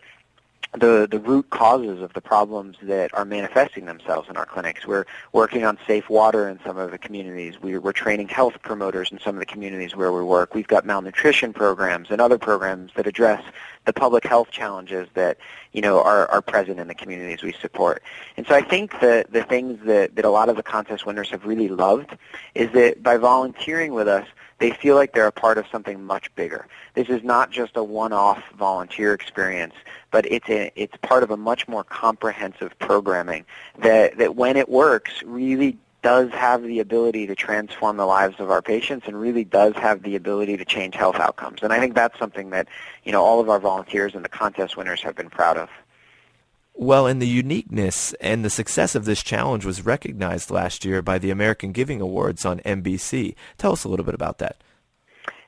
the, 0.73 1.07
the 1.09 1.19
root 1.19 1.49
causes 1.51 2.01
of 2.01 2.11
the 2.11 2.19
problems 2.19 2.75
that 2.81 3.13
are 3.13 3.23
manifesting 3.23 3.85
themselves 3.85 4.27
in 4.27 4.35
our 4.35 4.45
clinics. 4.45 4.85
We're 4.85 5.05
working 5.31 5.63
on 5.63 5.77
safe 5.87 6.09
water 6.09 6.49
in 6.49 6.59
some 6.65 6.77
of 6.77 6.91
the 6.91 6.97
communities. 6.97 7.61
We're, 7.61 7.79
we're 7.79 7.93
training 7.93 8.27
health 8.27 8.61
promoters 8.61 9.09
in 9.09 9.19
some 9.19 9.35
of 9.35 9.39
the 9.39 9.45
communities 9.45 9.95
where 9.95 10.11
we 10.11 10.21
work. 10.21 10.53
We've 10.53 10.67
got 10.67 10.85
malnutrition 10.85 11.53
programs 11.53 12.11
and 12.11 12.19
other 12.19 12.37
programs 12.37 12.91
that 12.95 13.07
address 13.07 13.41
the 13.85 13.93
public 13.93 14.25
health 14.25 14.51
challenges 14.51 15.07
that 15.13 15.37
you 15.71 15.81
know 15.81 16.01
are, 16.01 16.29
are 16.29 16.41
present 16.41 16.79
in 16.79 16.87
the 16.87 16.95
communities 16.95 17.43
we 17.43 17.53
support. 17.53 18.03
And 18.37 18.45
so 18.45 18.55
I 18.55 18.61
think 18.61 18.99
that 19.01 19.31
the 19.31 19.43
things 19.43 19.79
that, 19.85 20.15
that 20.15 20.25
a 20.25 20.29
lot 20.29 20.49
of 20.49 20.55
the 20.55 20.63
contest 20.63 21.05
winners 21.05 21.29
have 21.29 21.45
really 21.45 21.69
loved 21.69 22.17
is 22.53 22.71
that 22.73 23.01
by 23.01 23.17
volunteering 23.17 23.93
with 23.93 24.07
us, 24.07 24.27
they 24.59 24.71
feel 24.71 24.95
like 24.95 25.13
they're 25.13 25.27
a 25.27 25.31
part 25.31 25.57
of 25.57 25.65
something 25.71 26.03
much 26.03 26.33
bigger. 26.35 26.67
This 26.93 27.09
is 27.09 27.23
not 27.23 27.51
just 27.51 27.75
a 27.75 27.83
one-off 27.83 28.41
volunteer 28.57 29.13
experience, 29.13 29.73
but 30.11 30.25
it's 30.31 30.47
a, 30.49 30.71
it's 30.75 30.95
part 31.01 31.23
of 31.23 31.31
a 31.31 31.37
much 31.37 31.67
more 31.67 31.83
comprehensive 31.83 32.77
programming 32.79 33.45
that, 33.79 34.17
that 34.17 34.35
when 34.35 34.55
it 34.55 34.69
works 34.69 35.21
really 35.23 35.77
does 36.05 36.29
have 36.33 36.61
the 36.61 36.79
ability 36.79 37.25
to 37.25 37.33
transform 37.33 37.97
the 37.97 38.05
lives 38.05 38.35
of 38.37 38.51
our 38.51 38.61
patients 38.61 39.07
and 39.07 39.19
really 39.19 39.43
does 39.43 39.73
have 39.73 40.03
the 40.03 40.15
ability 40.15 40.55
to 40.55 40.63
change 40.63 40.93
health 40.93 41.15
outcomes. 41.15 41.63
And 41.63 41.73
I 41.73 41.79
think 41.79 41.95
that's 41.95 42.19
something 42.19 42.51
that, 42.51 42.67
you 43.05 43.11
know, 43.11 43.23
all 43.23 43.39
of 43.39 43.49
our 43.49 43.59
volunteers 43.59 44.13
and 44.13 44.23
the 44.23 44.29
contest 44.29 44.77
winners 44.77 45.01
have 45.01 45.15
been 45.15 45.31
proud 45.31 45.57
of. 45.57 45.67
Well, 46.75 47.07
and 47.07 47.19
the 47.19 47.27
uniqueness 47.27 48.13
and 48.21 48.45
the 48.45 48.51
success 48.51 48.93
of 48.93 49.05
this 49.05 49.23
challenge 49.23 49.65
was 49.65 49.83
recognized 49.83 50.51
last 50.51 50.85
year 50.85 51.01
by 51.01 51.17
the 51.17 51.31
American 51.31 51.71
Giving 51.71 52.01
Awards 52.01 52.45
on 52.45 52.59
NBC. 52.59 53.33
Tell 53.57 53.71
us 53.71 53.83
a 53.83 53.89
little 53.89 54.05
bit 54.05 54.13
about 54.13 54.37
that. 54.37 54.57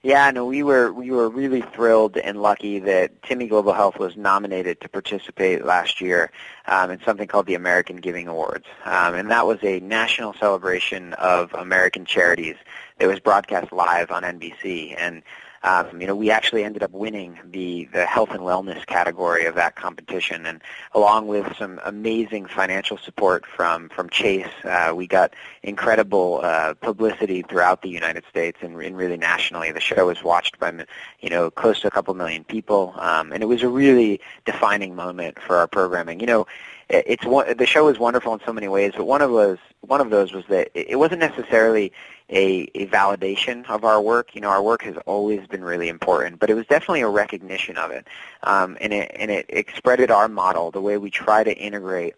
Yeah, 0.03 0.29
no, 0.31 0.45
we 0.45 0.61
were 0.61 0.93
we 0.93 1.09
were 1.09 1.27
really 1.27 1.61
thrilled 1.61 2.17
and 2.17 2.41
lucky 2.41 2.79
that 2.79 3.23
Timmy 3.23 3.47
Global 3.47 3.73
Health 3.73 3.97
was 3.97 4.15
nominated 4.15 4.79
to 4.81 4.89
participate 4.89 5.65
last 5.65 5.99
year 5.99 6.31
um, 6.67 6.91
in 6.91 7.01
something 7.03 7.27
called 7.27 7.47
the 7.47 7.55
American 7.55 7.97
Giving 7.97 8.27
Awards, 8.27 8.67
um, 8.85 9.15
and 9.15 9.31
that 9.31 9.47
was 9.47 9.57
a 9.63 9.79
national 9.79 10.33
celebration 10.33 11.13
of 11.13 11.51
American 11.53 12.05
charities 12.05 12.55
that 12.99 13.07
was 13.07 13.19
broadcast 13.19 13.71
live 13.71 14.11
on 14.11 14.23
NBC. 14.23 14.95
And 14.97 15.23
um, 15.67 15.99
you 15.99 16.07
know, 16.07 16.15
we 16.15 16.31
actually 16.31 16.63
ended 16.63 16.81
up 16.81 16.91
winning 16.91 17.37
the, 17.43 17.89
the 17.91 18.05
health 18.05 18.31
and 18.31 18.39
wellness 18.39 18.85
category 18.85 19.45
of 19.45 19.55
that 19.55 19.75
competition, 19.75 20.45
and 20.45 20.61
along 20.93 21.27
with 21.27 21.55
some 21.57 21.81
amazing 21.83 22.45
financial 22.45 22.97
support 22.97 23.45
from 23.45 23.89
from 23.89 24.09
Chase, 24.09 24.47
uh, 24.63 24.93
we 24.95 25.07
got 25.07 25.33
incredible 25.63 26.39
uh, 26.41 26.73
publicity 26.75 27.41
throughout 27.41 27.81
the 27.81 27.89
United 27.89 28.23
States 28.29 28.57
and, 28.61 28.81
and 28.81 28.95
really 28.95 29.17
nationally. 29.17 29.71
The 29.73 29.81
show 29.81 30.07
was 30.07 30.23
watched 30.23 30.57
by 30.57 30.71
you 31.19 31.29
know 31.29 31.51
close 31.51 31.81
to 31.81 31.87
a 31.87 31.91
couple 31.91 32.13
million 32.13 32.45
people, 32.45 32.93
um, 32.97 33.33
and 33.33 33.43
it 33.43 33.47
was 33.47 33.61
a 33.61 33.69
really 33.69 34.21
defining 34.45 34.95
moment 34.95 35.37
for 35.41 35.57
our 35.57 35.67
programming. 35.67 36.21
You 36.21 36.27
know, 36.27 36.47
it's 36.89 37.25
one, 37.25 37.57
the 37.57 37.65
show 37.65 37.89
is 37.89 37.99
wonderful 37.99 38.33
in 38.33 38.39
so 38.45 38.53
many 38.53 38.67
ways, 38.67 38.93
but 38.95 39.05
one 39.05 39.21
of 39.21 39.31
those 39.31 39.57
one 39.81 39.99
of 40.01 40.09
those 40.09 40.31
was 40.31 40.45
that 40.49 40.69
it 40.73 40.97
wasn't 40.97 41.19
necessarily 41.19 41.91
a, 42.29 42.69
a 42.75 42.87
validation 42.87 43.65
of 43.69 43.83
our 43.83 44.01
work. 44.01 44.35
You 44.35 44.41
know, 44.41 44.49
our 44.49 44.63
work 44.63 44.83
has 44.83 44.95
always 45.05 45.45
been 45.47 45.63
really 45.63 45.89
important, 45.89 46.39
but 46.39 46.49
it 46.49 46.53
was 46.53 46.65
definitely 46.67 47.01
a 47.01 47.09
recognition 47.09 47.77
of 47.77 47.91
it, 47.91 48.07
um, 48.43 48.77
and 48.79 48.93
it 48.93 49.11
and 49.15 49.29
it 49.29 49.45
expanded 49.49 50.11
our 50.11 50.29
model, 50.29 50.71
the 50.71 50.81
way 50.81 50.97
we 50.97 51.11
try 51.11 51.43
to 51.43 51.55
integrate 51.55 52.15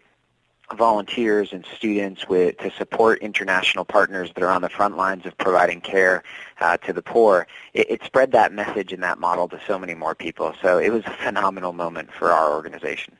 volunteers 0.76 1.52
and 1.52 1.66
students 1.76 2.28
with, 2.28 2.56
to 2.58 2.70
support 2.70 3.18
international 3.22 3.84
partners 3.84 4.30
that 4.36 4.44
are 4.44 4.50
on 4.50 4.62
the 4.62 4.68
front 4.68 4.96
lines 4.96 5.26
of 5.26 5.36
providing 5.36 5.80
care 5.80 6.22
uh, 6.60 6.76
to 6.76 6.92
the 6.92 7.02
poor. 7.02 7.48
It, 7.74 7.90
it 7.90 8.04
spread 8.04 8.30
that 8.32 8.52
message 8.52 8.92
and 8.92 9.02
that 9.02 9.18
model 9.18 9.48
to 9.48 9.60
so 9.66 9.80
many 9.80 9.94
more 9.94 10.14
people. 10.14 10.54
So 10.62 10.78
it 10.78 10.90
was 10.90 11.02
a 11.06 11.10
phenomenal 11.10 11.72
moment 11.72 12.12
for 12.12 12.30
our 12.30 12.52
organization 12.52 13.16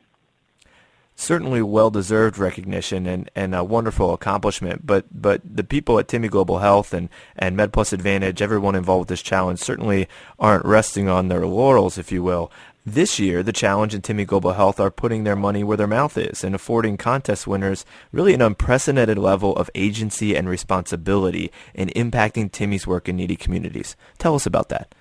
certainly 1.21 1.61
well-deserved 1.61 2.39
recognition 2.39 3.07
and, 3.07 3.31
and 3.37 3.55
a 3.55 3.63
wonderful 3.63 4.13
accomplishment. 4.15 4.87
But 4.87 5.05
but 5.13 5.43
the 5.45 5.65
people 5.65 5.99
at 5.99 6.09
Timmy 6.09 6.29
Global 6.29 6.59
Health 6.59 6.95
and, 6.95 7.09
and 7.37 7.57
MedPlus 7.57 7.93
Advantage, 7.93 8.41
everyone 8.41 8.75
involved 8.75 9.03
with 9.03 9.09
this 9.09 9.23
challenge, 9.23 9.61
certainly 9.61 10.09
aren't 10.39 10.65
resting 10.65 11.09
on 11.09 11.29
their 11.29 11.47
laurels, 11.47 11.99
if 11.99 12.11
you 12.11 12.23
will. 12.23 12.51
This 12.87 13.19
year, 13.19 13.43
the 13.43 13.53
challenge 13.53 13.93
and 13.93 14.03
Timmy 14.03 14.25
Global 14.25 14.55
Health 14.55 14.81
are 14.81 14.91
putting 14.91 15.25
their 15.25 15.37
money 15.37 15.63
where 15.63 15.77
their 15.77 15.87
mouth 15.87 16.17
is 16.17 16.43
and 16.43 16.55
affording 16.55 16.97
contest 16.97 17.47
winners 17.47 17.85
really 18.11 18.33
an 18.33 18.41
unprecedented 18.41 19.19
level 19.19 19.55
of 19.57 19.71
agency 19.75 20.35
and 20.35 20.49
responsibility 20.49 21.53
in 21.75 21.91
impacting 21.91 22.51
Timmy's 22.51 22.87
work 22.87 23.07
in 23.07 23.17
needy 23.17 23.37
communities. 23.37 23.97
Tell 24.17 24.35
us 24.35 24.47
about 24.47 24.71
that. 24.71 24.95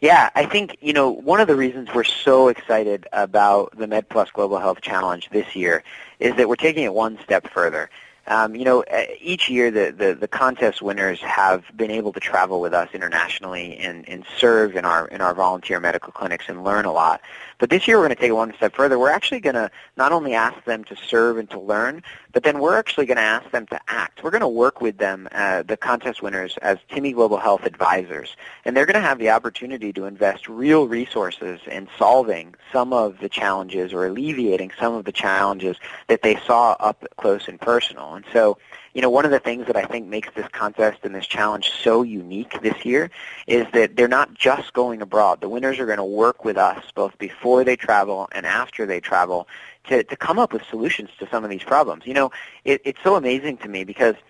Yeah, 0.00 0.30
I 0.36 0.46
think, 0.46 0.76
you 0.80 0.92
know, 0.92 1.10
one 1.10 1.40
of 1.40 1.48
the 1.48 1.56
reasons 1.56 1.88
we're 1.92 2.04
so 2.04 2.48
excited 2.48 3.08
about 3.12 3.76
the 3.76 3.86
MedPlus 3.86 4.32
Global 4.32 4.60
Health 4.60 4.80
Challenge 4.80 5.28
this 5.30 5.56
year 5.56 5.82
is 6.20 6.36
that 6.36 6.48
we're 6.48 6.54
taking 6.54 6.84
it 6.84 6.94
one 6.94 7.18
step 7.24 7.50
further. 7.50 7.90
Um, 8.28 8.54
you 8.54 8.64
know, 8.64 8.84
each 9.20 9.48
year 9.48 9.70
the, 9.70 9.90
the, 9.90 10.14
the 10.14 10.28
contest 10.28 10.82
winners 10.82 11.18
have 11.22 11.64
been 11.74 11.90
able 11.90 12.12
to 12.12 12.20
travel 12.20 12.60
with 12.60 12.74
us 12.74 12.90
internationally 12.92 13.78
and, 13.78 14.06
and 14.06 14.24
serve 14.36 14.76
in 14.76 14.84
our 14.84 15.08
in 15.08 15.22
our 15.22 15.34
volunteer 15.34 15.80
medical 15.80 16.12
clinics 16.12 16.44
and 16.46 16.62
learn 16.62 16.84
a 16.84 16.92
lot. 16.92 17.22
But 17.56 17.70
this 17.70 17.88
year 17.88 17.96
we're 17.96 18.04
going 18.04 18.16
to 18.16 18.20
take 18.20 18.28
it 18.28 18.34
one 18.34 18.52
step 18.54 18.76
further. 18.76 18.98
We're 18.98 19.10
actually 19.10 19.40
going 19.40 19.54
to 19.54 19.70
not 19.96 20.12
only 20.12 20.34
ask 20.34 20.62
them 20.64 20.84
to 20.84 20.96
serve 20.96 21.38
and 21.38 21.48
to 21.50 21.58
learn, 21.58 22.02
but 22.38 22.44
then 22.44 22.60
we're 22.60 22.78
actually 22.78 23.04
going 23.04 23.16
to 23.16 23.20
ask 23.20 23.50
them 23.50 23.66
to 23.66 23.80
act. 23.88 24.22
We're 24.22 24.30
going 24.30 24.42
to 24.42 24.46
work 24.46 24.80
with 24.80 24.98
them, 24.98 25.26
uh, 25.32 25.64
the 25.64 25.76
contest 25.76 26.22
winners, 26.22 26.56
as 26.62 26.78
Timmy 26.88 27.10
Global 27.10 27.38
Health 27.38 27.64
advisors, 27.64 28.36
and 28.64 28.76
they're 28.76 28.86
going 28.86 28.94
to 28.94 29.00
have 29.00 29.18
the 29.18 29.30
opportunity 29.30 29.92
to 29.94 30.04
invest 30.04 30.48
real 30.48 30.86
resources 30.86 31.58
in 31.66 31.88
solving 31.98 32.54
some 32.72 32.92
of 32.92 33.18
the 33.18 33.28
challenges 33.28 33.92
or 33.92 34.06
alleviating 34.06 34.70
some 34.78 34.94
of 34.94 35.04
the 35.04 35.10
challenges 35.10 35.78
that 36.06 36.22
they 36.22 36.36
saw 36.36 36.76
up 36.78 37.04
close 37.16 37.48
and 37.48 37.60
personal. 37.60 38.14
And 38.14 38.24
so 38.32 38.56
you 38.98 39.02
know, 39.02 39.10
one 39.10 39.24
of 39.24 39.30
the 39.30 39.38
things 39.38 39.68
that 39.68 39.76
I 39.76 39.84
think 39.84 40.08
makes 40.08 40.28
this 40.34 40.48
contest 40.48 40.98
and 41.04 41.14
this 41.14 41.24
challenge 41.24 41.70
so 41.70 42.02
unique 42.02 42.60
this 42.62 42.84
year 42.84 43.12
is 43.46 43.64
that 43.72 43.94
they're 43.94 44.08
not 44.08 44.34
just 44.34 44.72
going 44.72 45.02
abroad. 45.02 45.40
The 45.40 45.48
winners 45.48 45.78
are 45.78 45.86
going 45.86 45.98
to 45.98 46.04
work 46.04 46.44
with 46.44 46.56
us 46.56 46.82
both 46.96 47.16
before 47.16 47.62
they 47.62 47.76
travel 47.76 48.28
and 48.32 48.44
after 48.44 48.86
they 48.86 48.98
travel 48.98 49.46
to, 49.84 50.02
to 50.02 50.16
come 50.16 50.40
up 50.40 50.52
with 50.52 50.64
solutions 50.64 51.10
to 51.20 51.28
some 51.30 51.44
of 51.44 51.50
these 51.50 51.62
problems. 51.62 52.08
You 52.08 52.14
know, 52.14 52.32
it, 52.64 52.82
it's 52.84 52.98
so 53.04 53.14
amazing 53.14 53.58
to 53.58 53.68
me 53.68 53.84
because– 53.84 54.16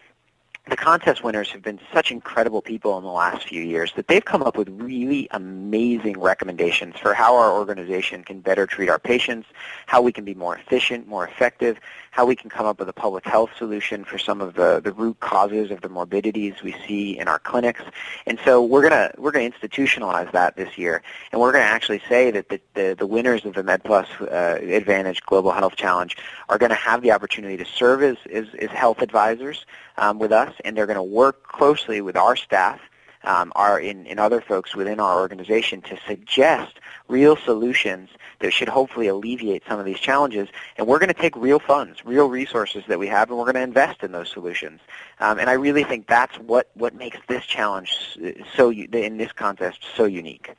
the 0.69 0.77
contest 0.77 1.25
winners 1.25 1.51
have 1.51 1.63
been 1.63 1.81
such 1.93 2.11
incredible 2.11 2.61
people 2.61 2.99
in 2.99 3.05
the 3.05 3.11
last 3.11 3.49
few 3.49 3.63
years 3.63 3.93
that 3.97 4.09
they've 4.09 4.25
come 4.25 4.43
up 4.43 4.57
with 4.57 4.69
really 4.69 5.29
amazing 5.31 6.19
recommendations 6.19 6.97
for 6.99 7.15
how 7.15 7.37
our 7.37 7.53
organization 7.53 8.23
can 8.23 8.41
better 8.41 8.67
treat 8.67 8.89
our 8.89 8.99
patients, 8.99 9.49
how 9.87 10.03
we 10.03 10.13
can 10.13 10.25
be 10.25 10.35
more 10.35 10.57
efficient, 10.57 11.09
more 11.09 11.27
effective, 11.27 11.79
how 12.11 12.27
we 12.27 12.35
can 12.35 12.51
come 12.51 12.67
up 12.67 12.79
with 12.79 12.89
a 12.89 12.93
public 12.93 13.25
health 13.25 13.51
solution 13.57 14.05
for 14.05 14.19
some 14.19 14.41
of 14.41 14.55
the, 14.55 14.81
the 14.83 14.93
root 14.93 15.19
causes 15.21 15.71
of 15.71 15.81
the 15.81 15.89
morbidities 15.89 16.63
we 16.63 16.75
see 16.87 17.19
in 17.19 17.29
our 17.29 17.39
clinics. 17.39 17.83
And 18.27 18.39
so 18.45 18.63
we're 18.63 18.83
gonna 18.83 19.13
we're 19.17 19.31
gonna 19.31 19.51
institutionalize 19.51 20.31
that 20.33 20.57
this 20.57 20.77
year, 20.77 21.03
and 21.33 21.41
we're 21.41 21.53
gonna 21.53 21.65
actually 21.65 22.03
say 22.09 22.31
that 22.31 22.49
the 22.49 22.61
the, 22.75 22.97
the 22.99 23.07
winners 23.07 23.45
of 23.45 23.55
the 23.55 23.63
MedPlus 23.63 24.07
uh, 24.21 24.75
Advantage 24.75 25.23
Global 25.23 25.53
Health 25.53 25.77
Challenge 25.77 26.17
are 26.49 26.59
going 26.59 26.71
to 26.71 26.77
have 26.77 27.03
the 27.03 27.13
opportunity 27.13 27.57
to 27.57 27.65
serve 27.65 28.03
as 28.03 28.17
as, 28.33 28.47
as 28.61 28.71
health 28.71 29.01
advisors 29.01 29.65
um, 29.99 30.19
with 30.19 30.33
us, 30.33 30.55
and 30.65 30.77
they're 30.77 30.87
going 30.87 30.97
to 30.97 31.03
work 31.03 31.47
closely 31.47 32.01
with 32.01 32.17
our 32.17 32.37
staff, 32.37 32.81
um, 33.25 33.53
our 33.57 33.79
in, 33.81 34.07
in 34.07 34.19
other 34.19 34.41
folks 34.41 34.75
within 34.75 35.01
our 35.01 35.21
organization 35.21 35.83
to 35.83 35.99
suggest 36.07 36.79
real 37.09 37.37
solutions 37.37 38.09
that 38.39 38.53
should 38.53 38.69
hopefully 38.69 39.09
alleviate 39.09 39.63
some 39.69 39.79
of 39.81 39.85
these 39.85 39.99
challenges. 39.99 40.49
And 40.77 40.87
we're 40.87 41.01
going 41.01 41.09
to 41.09 41.21
take 41.21 41.37
real 41.37 41.59
funds, 41.59 42.05
real 42.05 42.29
resources 42.29 42.85
that 42.87 42.99
we 42.99 43.09
have, 43.09 43.29
and 43.29 43.39
we're 43.39 43.45
going 43.45 43.57
to 43.57 43.63
invest 43.63 44.03
in 44.03 44.13
those 44.13 44.31
solutions. 44.31 44.81
Um, 45.19 45.39
and 45.39 45.51
I 45.51 45.55
really 45.55 45.85
think 45.85 46.07
that's 46.07 46.39
what, 46.39 46.71
what 46.75 46.95
makes 46.95 47.19
this 47.29 47.45
challenge 47.45 48.19
so 48.55 48.71
in 48.71 49.17
this 49.19 49.33
contest 49.33 49.85
so 49.97 50.05
unique. 50.05 50.55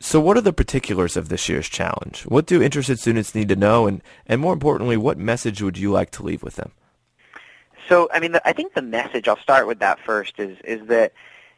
So 0.00 0.20
what 0.20 0.36
are 0.36 0.42
the 0.42 0.52
particulars 0.52 1.16
of 1.16 1.28
this 1.28 1.48
year's 1.48 1.68
challenge? 1.68 2.24
What 2.24 2.46
do 2.46 2.60
interested 2.60 2.98
students 2.98 3.36
need 3.36 3.48
to 3.48 3.56
know? 3.56 3.86
And, 3.86 4.02
and 4.26 4.40
more 4.40 4.52
importantly, 4.52 4.96
what 4.96 5.16
message 5.16 5.62
would 5.62 5.78
you 5.78 5.92
like 5.92 6.10
to 6.12 6.24
leave 6.24 6.42
with 6.42 6.56
them? 6.56 6.72
So, 7.88 8.08
I 8.12 8.20
mean, 8.20 8.32
the, 8.32 8.48
I 8.48 8.52
think 8.52 8.74
the 8.74 8.82
message, 8.82 9.28
I'll 9.28 9.36
start 9.36 9.66
with 9.66 9.78
that 9.80 9.98
first, 10.00 10.38
is, 10.38 10.58
is 10.64 10.86
that, 10.88 11.12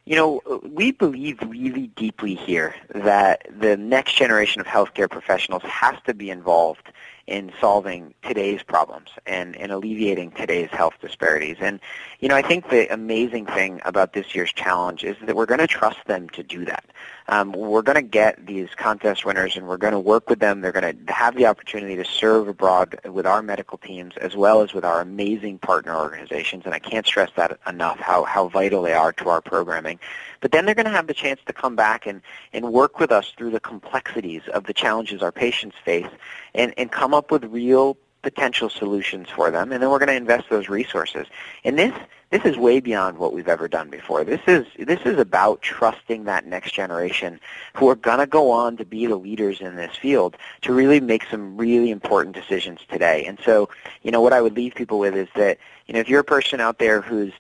you 0.05 0.17
know, 0.17 0.41
we 0.63 0.93
believe 0.93 1.41
really 1.43 1.89
deeply 1.89 2.35
here 2.35 2.75
that 2.95 3.47
the 3.59 3.77
next 3.77 4.17
generation 4.17 4.61
of 4.61 4.67
healthcare 4.67 5.11
professionals 5.11 5.63
has 5.63 5.97
to 6.07 6.15
be 6.15 6.31
involved 6.31 6.91
in 7.27 7.53
solving 7.61 8.15
today's 8.23 8.63
problems 8.63 9.11
and, 9.27 9.57
and 9.57 9.73
alleviating 9.73 10.31
today's 10.33 10.69
health 10.71 10.95
disparities. 11.01 11.57
And, 11.61 11.81
you 12.21 12.29
know, 12.29 12.37
I 12.37 12.43
think 12.43 12.69
the 12.69 12.93
amazing 12.93 13.47
thing 13.47 13.81
about 13.85 14.13
this 14.13 14.35
year's 14.35 14.53
challenge 14.53 15.05
is 15.05 15.17
that 15.25 15.35
we're 15.35 15.47
going 15.47 15.61
to 15.61 15.67
trust 15.67 15.99
them 16.07 16.29
to 16.31 16.43
do 16.43 16.65
that. 16.67 16.85
Um, 17.29 17.53
we're 17.53 17.83
going 17.83 17.97
to 17.97 18.03
get 18.03 18.45
these 18.47 18.69
contest 18.77 19.25
winners 19.25 19.57
and 19.57 19.67
we're 19.67 19.79
going 19.79 19.95
to 19.95 19.99
work 19.99 20.29
with 20.29 20.41
them. 20.41 20.61
They're 20.61 20.73
going 20.73 21.07
to 21.07 21.13
have 21.13 21.35
the 21.37 21.47
opportunity 21.47 21.97
to 21.97 22.05
serve 22.05 22.49
abroad 22.49 23.01
with 23.07 23.27
our 23.27 23.43
medical 23.43 23.79
teams 23.79 24.15
as 24.19 24.37
well 24.37 24.61
as 24.61 24.75
with 24.75 24.85
our 24.85 25.01
amazing 25.01 25.59
partner 25.59 25.97
organizations. 25.97 26.65
And 26.67 26.75
I 26.75 26.79
can't 26.79 27.07
stress 27.07 27.31
that 27.37 27.59
enough, 27.67 27.99
how, 27.99 28.25
how 28.25 28.49
vital 28.49 28.83
they 28.83 28.93
are 28.93 29.13
to 29.15 29.31
our 29.31 29.41
programming. 29.41 29.99
But 30.41 30.53
then 30.53 30.67
they're 30.67 30.75
going 30.75 30.85
to 30.85 30.93
have 30.93 31.07
the 31.07 31.15
chance 31.15 31.41
to 31.47 31.55
come 31.55 31.75
back 31.75 32.07
and, 32.07 32.21
and 32.53 32.71
work 32.71 33.01
with 33.01 33.11
us 33.11 33.33
through 33.35 33.51
the 33.53 33.61
complexities 33.61 34.43
of 34.53 34.65
the 34.65 34.75
challenges 34.75 35.23
our 35.23 35.33
patients 35.33 35.77
face 35.83 36.07
and, 36.55 36.75
and 36.77 36.93
come 36.93 37.14
up 37.15 37.31
with 37.31 37.45
real 37.45 37.97
potential 38.23 38.71
solutions 38.71 39.29
for 39.29 39.51
them, 39.51 39.71
and 39.71 39.83
then 39.83 39.91
we're 39.91 39.99
going 39.99 40.09
to 40.09 40.15
invest 40.15 40.49
those 40.51 40.69
resources. 40.69 41.27
And 41.63 41.79
this 41.79 41.93
this 42.31 42.45
is 42.45 42.57
way 42.57 42.81
beyond 42.81 43.19
what 43.19 43.33
we've 43.33 43.47
ever 43.47 43.69
done 43.69 43.91
before. 43.91 44.25
This 44.25 44.41
is 44.49 44.67
this 44.77 44.99
is 45.05 45.21
about 45.21 45.63
trusting 45.63 46.25
that 46.25 46.47
next 46.47 46.73
generation 46.73 47.39
who 47.77 47.89
are 47.89 47.95
going 47.95 48.19
to 48.19 48.27
go 48.27 48.51
on 48.51 48.77
to 48.79 48.85
be 48.85 49.07
the 49.07 49.15
leaders 49.15 49.61
in 49.61 49.77
this 49.77 49.95
field 49.95 50.37
to 50.63 50.73
really 50.73 50.99
make 50.99 51.25
some 51.31 51.57
really 51.57 51.93
important 51.93 52.35
decisions 52.35 52.81
today. 52.91 53.25
And 53.25 53.39
so, 53.45 53.69
you 54.03 54.11
know, 54.11 54.21
what 54.21 54.33
I 54.33 54.41
would 54.41 54.57
leave 54.57 54.75
people 54.75 54.99
with 54.99 55.15
is 55.15 55.29
that, 55.37 55.59
you 55.87 55.95
know, 55.95 56.01
if 56.01 56.09
you're 56.09 56.21
a 56.21 56.25
person 56.25 56.61
out 56.61 56.81
there 56.81 57.01
who's 57.01 57.33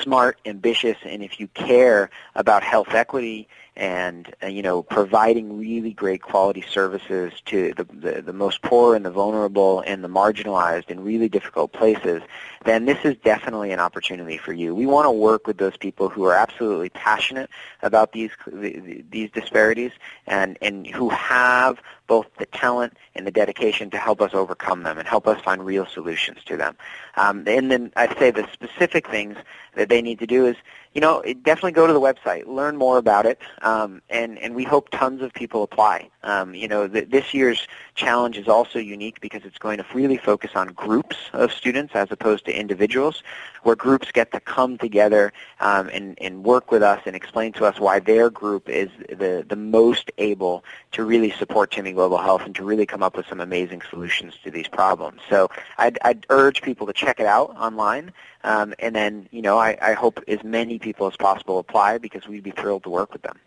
smart, 0.00 0.38
ambitious, 0.44 0.98
and 1.04 1.22
if 1.22 1.40
you 1.40 1.48
care 1.48 2.10
about 2.36 2.62
health 2.62 2.94
equity 2.94 3.48
and 3.76 4.34
uh, 4.42 4.46
you 4.46 4.62
know 4.62 4.82
providing 4.82 5.58
really 5.58 5.92
great 5.92 6.22
quality 6.22 6.62
services 6.68 7.32
to 7.46 7.72
the, 7.76 7.84
the, 7.84 8.22
the 8.22 8.32
most 8.32 8.62
poor 8.62 8.94
and 8.94 9.04
the 9.04 9.10
vulnerable 9.10 9.80
and 9.80 10.04
the 10.04 10.08
marginalized 10.08 10.90
in 10.90 11.02
really 11.02 11.28
difficult 11.28 11.72
places, 11.72 12.22
then 12.64 12.84
this 12.84 12.98
is 13.04 13.16
definitely 13.24 13.72
an 13.72 13.80
opportunity 13.80 14.38
for 14.38 14.52
you. 14.52 14.74
We 14.74 14.86
want 14.86 15.06
to 15.06 15.10
work 15.10 15.46
with 15.46 15.58
those 15.58 15.76
people 15.76 16.08
who 16.08 16.24
are 16.24 16.34
absolutely 16.34 16.90
passionate 16.90 17.50
about 17.82 18.12
these 18.12 18.30
these 18.52 19.30
disparities 19.30 19.92
and 20.26 20.56
and 20.62 20.86
who 20.86 21.08
have 21.08 21.80
both 22.06 22.26
the 22.38 22.46
talent 22.46 22.96
and 23.14 23.26
the 23.26 23.30
dedication 23.30 23.90
to 23.90 23.98
help 23.98 24.20
us 24.20 24.34
overcome 24.34 24.82
them 24.82 24.98
and 24.98 25.08
help 25.08 25.26
us 25.26 25.40
find 25.40 25.64
real 25.64 25.86
solutions 25.86 26.38
to 26.44 26.56
them. 26.56 26.76
Um, 27.16 27.44
and 27.46 27.70
then 27.70 27.92
I'd 27.96 28.16
say 28.18 28.30
the 28.30 28.46
specific 28.52 29.08
things 29.08 29.36
that 29.74 29.88
they 29.88 30.02
need 30.02 30.18
to 30.18 30.26
do 30.26 30.46
is 30.46 30.56
you 30.94 31.00
know, 31.00 31.22
definitely 31.42 31.72
go 31.72 31.86
to 31.86 31.92
the 31.92 32.00
website, 32.00 32.46
learn 32.46 32.76
more 32.76 32.98
about 32.98 33.26
it, 33.26 33.40
um, 33.62 34.00
and 34.08 34.38
and 34.38 34.54
we 34.54 34.62
hope 34.62 34.90
tons 34.90 35.22
of 35.22 35.32
people 35.32 35.64
apply. 35.64 36.08
Um, 36.22 36.54
you 36.54 36.68
know, 36.68 36.86
th- 36.86 37.10
this 37.10 37.34
year's 37.34 37.66
challenge 37.96 38.38
is 38.38 38.46
also 38.46 38.78
unique 38.78 39.20
because 39.20 39.44
it's 39.44 39.58
going 39.58 39.78
to 39.78 39.86
really 39.92 40.16
focus 40.16 40.52
on 40.54 40.68
groups 40.68 41.16
of 41.32 41.52
students 41.52 41.94
as 41.94 42.10
opposed 42.12 42.44
to 42.46 42.58
individuals, 42.58 43.24
where 43.64 43.74
groups 43.74 44.12
get 44.12 44.30
to 44.32 44.40
come 44.40 44.78
together 44.78 45.32
um, 45.60 45.90
and 45.92 46.16
and 46.20 46.44
work 46.44 46.70
with 46.70 46.82
us 46.82 47.00
and 47.06 47.16
explain 47.16 47.52
to 47.54 47.64
us 47.64 47.80
why 47.80 47.98
their 47.98 48.30
group 48.30 48.68
is 48.68 48.88
the 49.08 49.44
the 49.48 49.56
most 49.56 50.12
able 50.18 50.64
to 50.92 51.04
really 51.04 51.32
support 51.32 51.72
Timmy 51.72 51.92
Global 51.92 52.18
Health 52.18 52.42
and 52.42 52.54
to 52.54 52.62
really 52.62 52.86
come 52.86 53.02
up 53.02 53.16
with 53.16 53.26
some 53.26 53.40
amazing 53.40 53.82
solutions 53.90 54.34
to 54.44 54.50
these 54.50 54.68
problems. 54.68 55.20
So 55.28 55.50
I'd, 55.78 55.98
I'd 56.02 56.24
urge 56.30 56.62
people 56.62 56.86
to 56.86 56.92
check 56.92 57.18
it 57.18 57.26
out 57.26 57.50
online. 57.56 58.12
Um, 58.44 58.74
and 58.78 58.94
then, 58.94 59.26
you 59.32 59.40
know, 59.40 59.58
I, 59.58 59.76
I 59.80 59.94
hope 59.94 60.20
as 60.28 60.44
many 60.44 60.78
people 60.78 61.06
as 61.06 61.16
possible 61.16 61.58
apply 61.58 61.98
because 61.98 62.28
we'd 62.28 62.42
be 62.42 62.50
thrilled 62.50 62.82
to 62.84 62.90
work 62.90 63.12
with 63.12 63.22
them. 63.22 63.38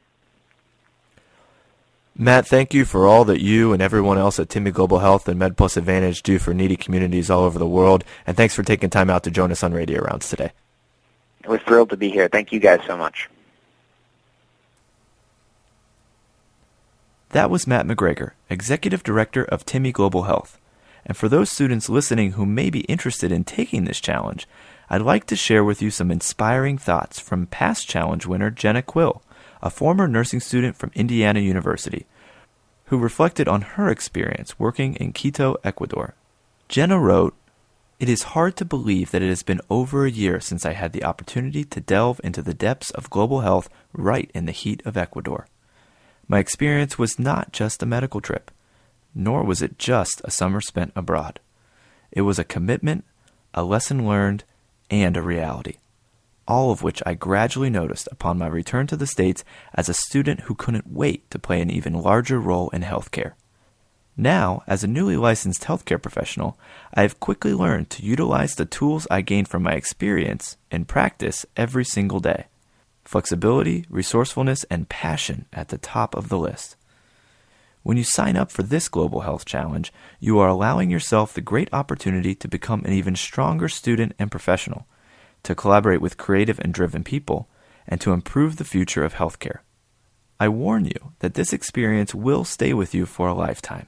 Matt, 2.20 2.48
thank 2.48 2.74
you 2.74 2.84
for 2.84 3.06
all 3.06 3.24
that 3.25 3.39
you 3.39 3.74
and 3.74 3.82
everyone 3.82 4.18
else 4.18 4.39
at 4.39 4.50
Timmy 4.50 4.72
Global 4.72 4.98
Health 4.98 5.27
and 5.27 5.39
MedPlus 5.39 5.77
Advantage 5.77 6.24
do 6.24 6.39
for 6.39 6.51
needy 6.51 6.75
communities 6.75 7.30
all 7.30 7.44
over 7.44 7.60
the 7.60 7.68
world. 7.68 8.04
And 8.25 8.36
thanks 8.36 8.56
for 8.56 8.63
taking 8.63 8.89
time 8.89 9.12
out 9.12 9.24
to 9.25 9.32
join 9.32 9.51
us 9.51 9.62
on 9.62 9.72
Radio 9.72 10.01
Rounds 10.01 10.27
today. 10.27 10.51
We're 11.48 11.60
thrilled 11.60 11.92
to 11.92 11.98
be 11.98 12.10
here. 12.10 12.27
Thank 12.27 12.51
you 12.51 12.60
guys 12.60 12.80
so 12.88 12.98
much. 12.98 13.30
That 17.30 17.51
was 17.51 17.68
Matt 17.68 17.86
MacGregor, 17.86 18.34
Executive 18.50 19.04
Director 19.04 19.44
of 19.44 19.63
Timmy 19.63 19.92
Global 19.92 20.24
Health. 20.24 20.60
And 21.06 21.16
for 21.16 21.30
those 21.30 21.51
students 21.51 21.88
listening 21.88 22.32
who 22.32 22.48
may 22.48 22.72
be 22.72 22.82
interested 22.82 23.32
in 23.32 23.44
taking 23.44 23.86
this 23.86 24.01
challenge, 24.01 24.48
I'd 24.89 25.01
like 25.01 25.25
to 25.27 25.36
share 25.36 25.63
with 25.63 25.82
you 25.82 25.91
some 25.91 26.12
inspiring 26.12 26.77
thoughts 26.77 27.20
from 27.20 27.48
past 27.48 27.89
challenge 27.89 28.25
winner 28.25 28.50
Jenna 28.50 28.82
Quill, 28.82 29.22
a 29.62 29.70
former 29.70 30.08
nursing 30.08 30.39
student 30.39 30.77
from 30.77 30.91
Indiana 30.96 31.41
University, 31.41 32.06
who 32.86 32.98
reflected 32.98 33.50
on 33.50 33.62
her 33.62 33.89
experience 33.89 34.58
working 34.58 34.96
in 34.96 35.12
Quito, 35.12 35.58
Ecuador. 35.63 36.15
Jenna 36.70 36.98
wrote, 37.00 37.36
It 38.00 38.08
is 38.08 38.32
hard 38.32 38.56
to 38.58 38.65
believe 38.65 39.12
that 39.12 39.22
it 39.22 39.27
has 39.27 39.44
been 39.44 39.60
over 39.70 40.06
a 40.06 40.12
year 40.12 40.39
since 40.39 40.65
I 40.65 40.72
had 40.72 40.94
the 40.94 41.03
opportunity 41.03 41.65
to 41.65 41.82
delve 41.82 42.21
into 42.23 42.41
the 42.41 42.54
depths 42.54 42.91
of 42.91 43.10
global 43.10 43.41
health 43.41 43.69
right 43.91 44.32
in 44.34 44.45
the 44.45 44.54
heat 44.54 44.82
of 44.86 44.95
Ecuador. 44.95 45.47
My 46.30 46.39
experience 46.39 46.97
was 46.97 47.19
not 47.19 47.52
just 47.52 47.84
a 47.84 47.86
medical 47.86 48.21
trip, 48.21 48.52
nor 49.13 49.43
was 49.43 49.62
it 49.62 49.78
just 49.78 50.21
a 50.23 50.32
summer 50.32 50.62
spent 50.62 50.93
abroad. 50.95 51.41
It 52.12 52.21
was 52.21 52.39
a 52.39 52.45
commitment, 52.45 53.04
a 53.54 53.63
lesson 53.63 54.08
learned, 54.08 54.45
and 54.89 55.17
a 55.17 55.21
reality, 55.21 55.78
all 56.47 56.71
of 56.71 56.84
which 56.84 57.04
I 57.06 57.13
gradually 57.13 57.69
noticed 57.69 58.08
upon 58.12 58.38
my 58.38 58.47
return 58.47 58.88
to 58.88 58.97
the 58.97 59.08
States 59.08 59.43
as 59.73 59.89
a 59.89 59.93
student 59.93 60.41
who 60.41 60.56
couldn't 60.56 60.91
wait 60.91 61.30
to 61.32 61.39
play 61.39 61.62
an 61.62 61.69
even 61.69 61.93
larger 61.93 62.39
role 62.39 62.69
in 62.69 62.84
healthcare. 62.84 63.34
Now, 64.19 64.63
as 64.65 64.84
a 64.84 64.88
newly 64.88 65.15
licensed 65.15 65.65
healthcare 65.65 66.02
professional, 66.02 66.58
I 66.93 67.04
have 67.04 67.19
quickly 67.19 67.54
learned 67.54 67.91
to 67.91 68.04
utilize 68.04 68.56
the 68.56 68.65
tools 68.65 69.06
I 69.12 69.21
gained 69.21 69.47
from 69.47 69.62
my 69.62 69.73
experience 69.73 70.58
in 70.71 70.86
practice 70.86 71.45
every 71.56 71.86
single 71.86 72.19
day. 72.19 72.45
Flexibility, 73.06 73.86
resourcefulness, 73.91 74.63
and 74.71 74.89
passion 74.89 75.45
at 75.54 75.67
the 75.67 75.78
top 75.78 76.15
of 76.15 76.30
the 76.30 76.39
list. 76.39 76.77
When 77.88 77.95
you 77.95 78.04
sign 78.04 78.36
up 78.36 78.52
for 78.52 78.63
this 78.63 78.89
Global 78.89 79.21
Health 79.21 79.45
Challenge, 79.45 79.93
you 80.19 80.39
are 80.39 80.50
allowing 80.50 80.91
yourself 80.91 81.34
the 81.34 81.39
great 81.39 81.69
opportunity 81.71 82.36
to 82.36 82.47
become 82.50 82.84
an 82.84 82.91
even 82.91 83.15
stronger 83.15 83.69
student 83.69 84.12
and 84.19 84.30
professional, 84.30 84.88
to 85.43 85.56
collaborate 85.56 86.02
with 86.02 86.17
creative 86.17 86.60
and 86.60 86.73
driven 86.73 87.06
people, 87.06 87.47
and 87.88 88.02
to 88.02 88.12
improve 88.12 88.58
the 88.58 88.65
future 88.65 89.06
of 89.06 89.13
healthcare. 89.13 89.60
I 90.38 90.50
warn 90.50 90.84
you 90.84 91.13
that 91.19 91.36
this 91.36 91.54
experience 91.54 92.13
will 92.13 92.43
stay 92.43 92.73
with 92.73 92.93
you 92.93 93.06
for 93.06 93.30
a 93.30 93.34
lifetime. 93.34 93.88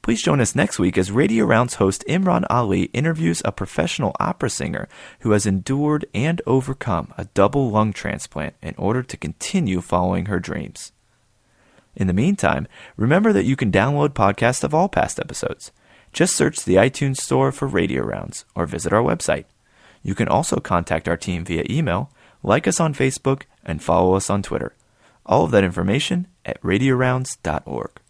Please 0.00 0.22
join 0.22 0.40
us 0.40 0.54
next 0.54 0.78
week 0.78 0.96
as 0.96 1.12
Radio 1.12 1.44
Rounds 1.44 1.74
host 1.74 2.02
Imran 2.08 2.46
Ali 2.48 2.84
interviews 2.94 3.42
a 3.44 3.52
professional 3.52 4.16
opera 4.18 4.48
singer 4.48 4.88
who 5.20 5.32
has 5.32 5.44
endured 5.44 6.06
and 6.14 6.40
overcome 6.46 7.12
a 7.18 7.26
double 7.34 7.70
lung 7.70 7.92
transplant 7.92 8.54
in 8.62 8.74
order 8.78 9.02
to 9.02 9.18
continue 9.18 9.82
following 9.82 10.26
her 10.26 10.40
dreams. 10.40 10.92
In 11.94 12.06
the 12.06 12.14
meantime, 12.14 12.66
remember 12.96 13.34
that 13.34 13.44
you 13.44 13.54
can 13.54 13.70
download 13.70 14.14
podcasts 14.14 14.64
of 14.64 14.72
all 14.72 14.88
past 14.88 15.20
episodes. 15.20 15.72
Just 16.10 16.34
search 16.34 16.64
the 16.64 16.76
iTunes 16.76 17.18
Store 17.18 17.52
for 17.52 17.68
Radio 17.68 18.02
Rounds 18.02 18.46
or 18.54 18.64
visit 18.64 18.94
our 18.94 19.02
website. 19.02 19.44
You 20.02 20.14
can 20.14 20.26
also 20.26 20.56
contact 20.56 21.06
our 21.06 21.18
team 21.18 21.44
via 21.44 21.66
email, 21.68 22.10
like 22.42 22.66
us 22.66 22.80
on 22.80 22.94
Facebook, 22.94 23.42
and 23.62 23.82
follow 23.82 24.14
us 24.14 24.30
on 24.30 24.40
Twitter. 24.42 24.74
All 25.24 25.44
of 25.44 25.50
that 25.52 25.64
information 25.64 26.26
at 26.44 26.60
radiorounds.org. 26.62 28.00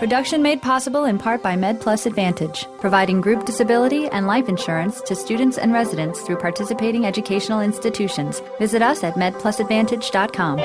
Production 0.00 0.40
made 0.40 0.62
possible 0.62 1.04
in 1.04 1.18
part 1.18 1.42
by 1.42 1.56
MedPlus 1.56 2.06
Advantage, 2.06 2.66
providing 2.78 3.20
group 3.20 3.44
disability 3.44 4.06
and 4.08 4.26
life 4.26 4.48
insurance 4.48 5.02
to 5.02 5.14
students 5.14 5.58
and 5.58 5.74
residents 5.74 6.22
through 6.22 6.38
participating 6.38 7.04
educational 7.04 7.60
institutions. 7.60 8.40
Visit 8.58 8.80
us 8.80 9.04
at 9.04 9.14
medplusadvantage.com. 9.16 10.58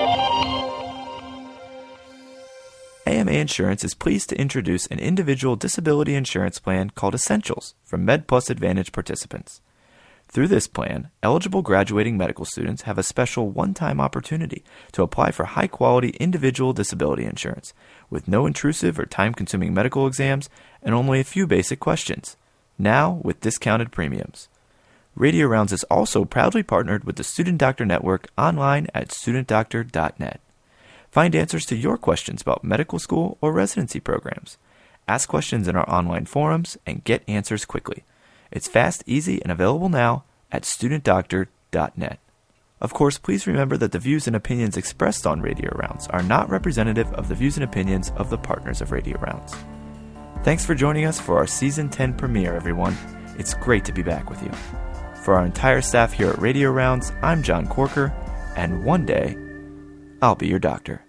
AMA 3.06 3.32
Insurance 3.32 3.84
is 3.84 3.94
pleased 3.94 4.30
to 4.30 4.40
introduce 4.40 4.88
an 4.88 5.00
individual 5.00 5.58
disability 5.58 6.16
insurance 6.16 6.58
plan 6.58 6.92
called 6.92 7.14
Essentials 7.14 7.76
for 7.84 7.98
MedPlus 7.98 8.50
Advantage 8.50 8.94
participants. 8.94 9.60
Through 10.36 10.50
this 10.50 10.68
plan, 10.68 11.12
eligible 11.24 11.62
graduating 11.62 12.18
medical 12.18 12.44
students 12.44 12.82
have 12.82 12.98
a 12.98 13.04
special 13.04 13.50
one 13.50 13.74
time 13.74 14.02
opportunity 14.02 14.66
to 14.92 15.02
apply 15.02 15.32
for 15.32 15.46
high 15.46 15.68
quality 15.68 16.10
individual 16.20 16.74
disability 16.74 17.24
insurance 17.24 17.74
with 18.10 18.28
no 18.28 18.46
intrusive 18.46 19.00
or 19.00 19.06
time 19.06 19.34
consuming 19.34 19.74
medical 19.74 20.06
exams 20.06 20.50
and 20.84 20.94
only 20.94 21.22
a 21.22 21.24
few 21.24 21.48
basic 21.48 21.80
questions, 21.80 22.36
now 22.78 23.22
with 23.24 23.40
discounted 23.40 23.94
premiums. 23.94 24.50
Radio 25.16 25.48
Rounds 25.48 25.72
is 25.72 25.86
also 25.86 26.26
proudly 26.26 26.64
partnered 26.64 27.06
with 27.06 27.16
the 27.16 27.24
Student 27.24 27.58
Doctor 27.58 27.86
Network 27.86 28.28
online 28.38 28.88
at 28.94 29.12
studentdoctor.net. 29.12 30.42
Find 31.12 31.34
answers 31.34 31.66
to 31.68 31.78
your 31.78 31.98
questions 31.98 32.42
about 32.42 32.62
medical 32.62 33.00
school 33.00 33.38
or 33.40 33.54
residency 33.54 34.02
programs. 34.02 34.58
Ask 35.08 35.30
questions 35.30 35.70
in 35.70 35.78
our 35.78 35.90
online 35.90 36.26
forums 36.26 36.78
and 36.86 37.06
get 37.06 37.24
answers 37.26 37.64
quickly. 37.64 38.04
It's 38.56 38.70
fast, 38.70 39.04
easy, 39.06 39.42
and 39.44 39.52
available 39.52 39.90
now 39.90 40.24
at 40.50 40.64
studentdoctor.net. 40.64 42.20
Of 42.80 42.94
course, 42.94 43.18
please 43.18 43.48
remember 43.48 43.76
that 43.76 43.92
the 43.92 44.00
views 44.00 44.28
and 44.28 44.36
opinions 44.36 44.78
expressed 44.78 45.28
on 45.28 45.42
Radio 45.42 45.72
Rounds 45.76 46.08
are 46.08 46.24
not 46.24 46.50
representative 46.50 47.12
of 47.14 47.28
the 47.28 47.36
views 47.36 47.58
and 47.58 47.66
opinions 47.66 48.12
of 48.16 48.30
the 48.30 48.38
partners 48.38 48.80
of 48.80 48.92
Radio 48.92 49.20
Rounds. 49.20 49.54
Thanks 50.44 50.66
for 50.66 50.74
joining 50.74 51.06
us 51.06 51.20
for 51.20 51.38
our 51.38 51.48
Season 51.48 51.90
10 51.90 52.14
premiere, 52.16 52.56
everyone. 52.56 52.96
It's 53.38 53.54
great 53.54 53.84
to 53.86 53.94
be 53.94 54.04
back 54.04 54.30
with 54.30 54.42
you. 54.42 54.52
For 55.24 55.34
our 55.34 55.46
entire 55.46 55.82
staff 55.82 56.14
here 56.14 56.30
at 56.30 56.40
Radio 56.40 56.72
Rounds, 56.72 57.12
I'm 57.22 57.44
John 57.44 57.68
Corker, 57.68 58.14
and 58.56 58.86
one 58.86 59.06
day, 59.06 59.36
I'll 60.22 60.36
be 60.36 60.48
your 60.48 60.60
doctor. 60.60 61.05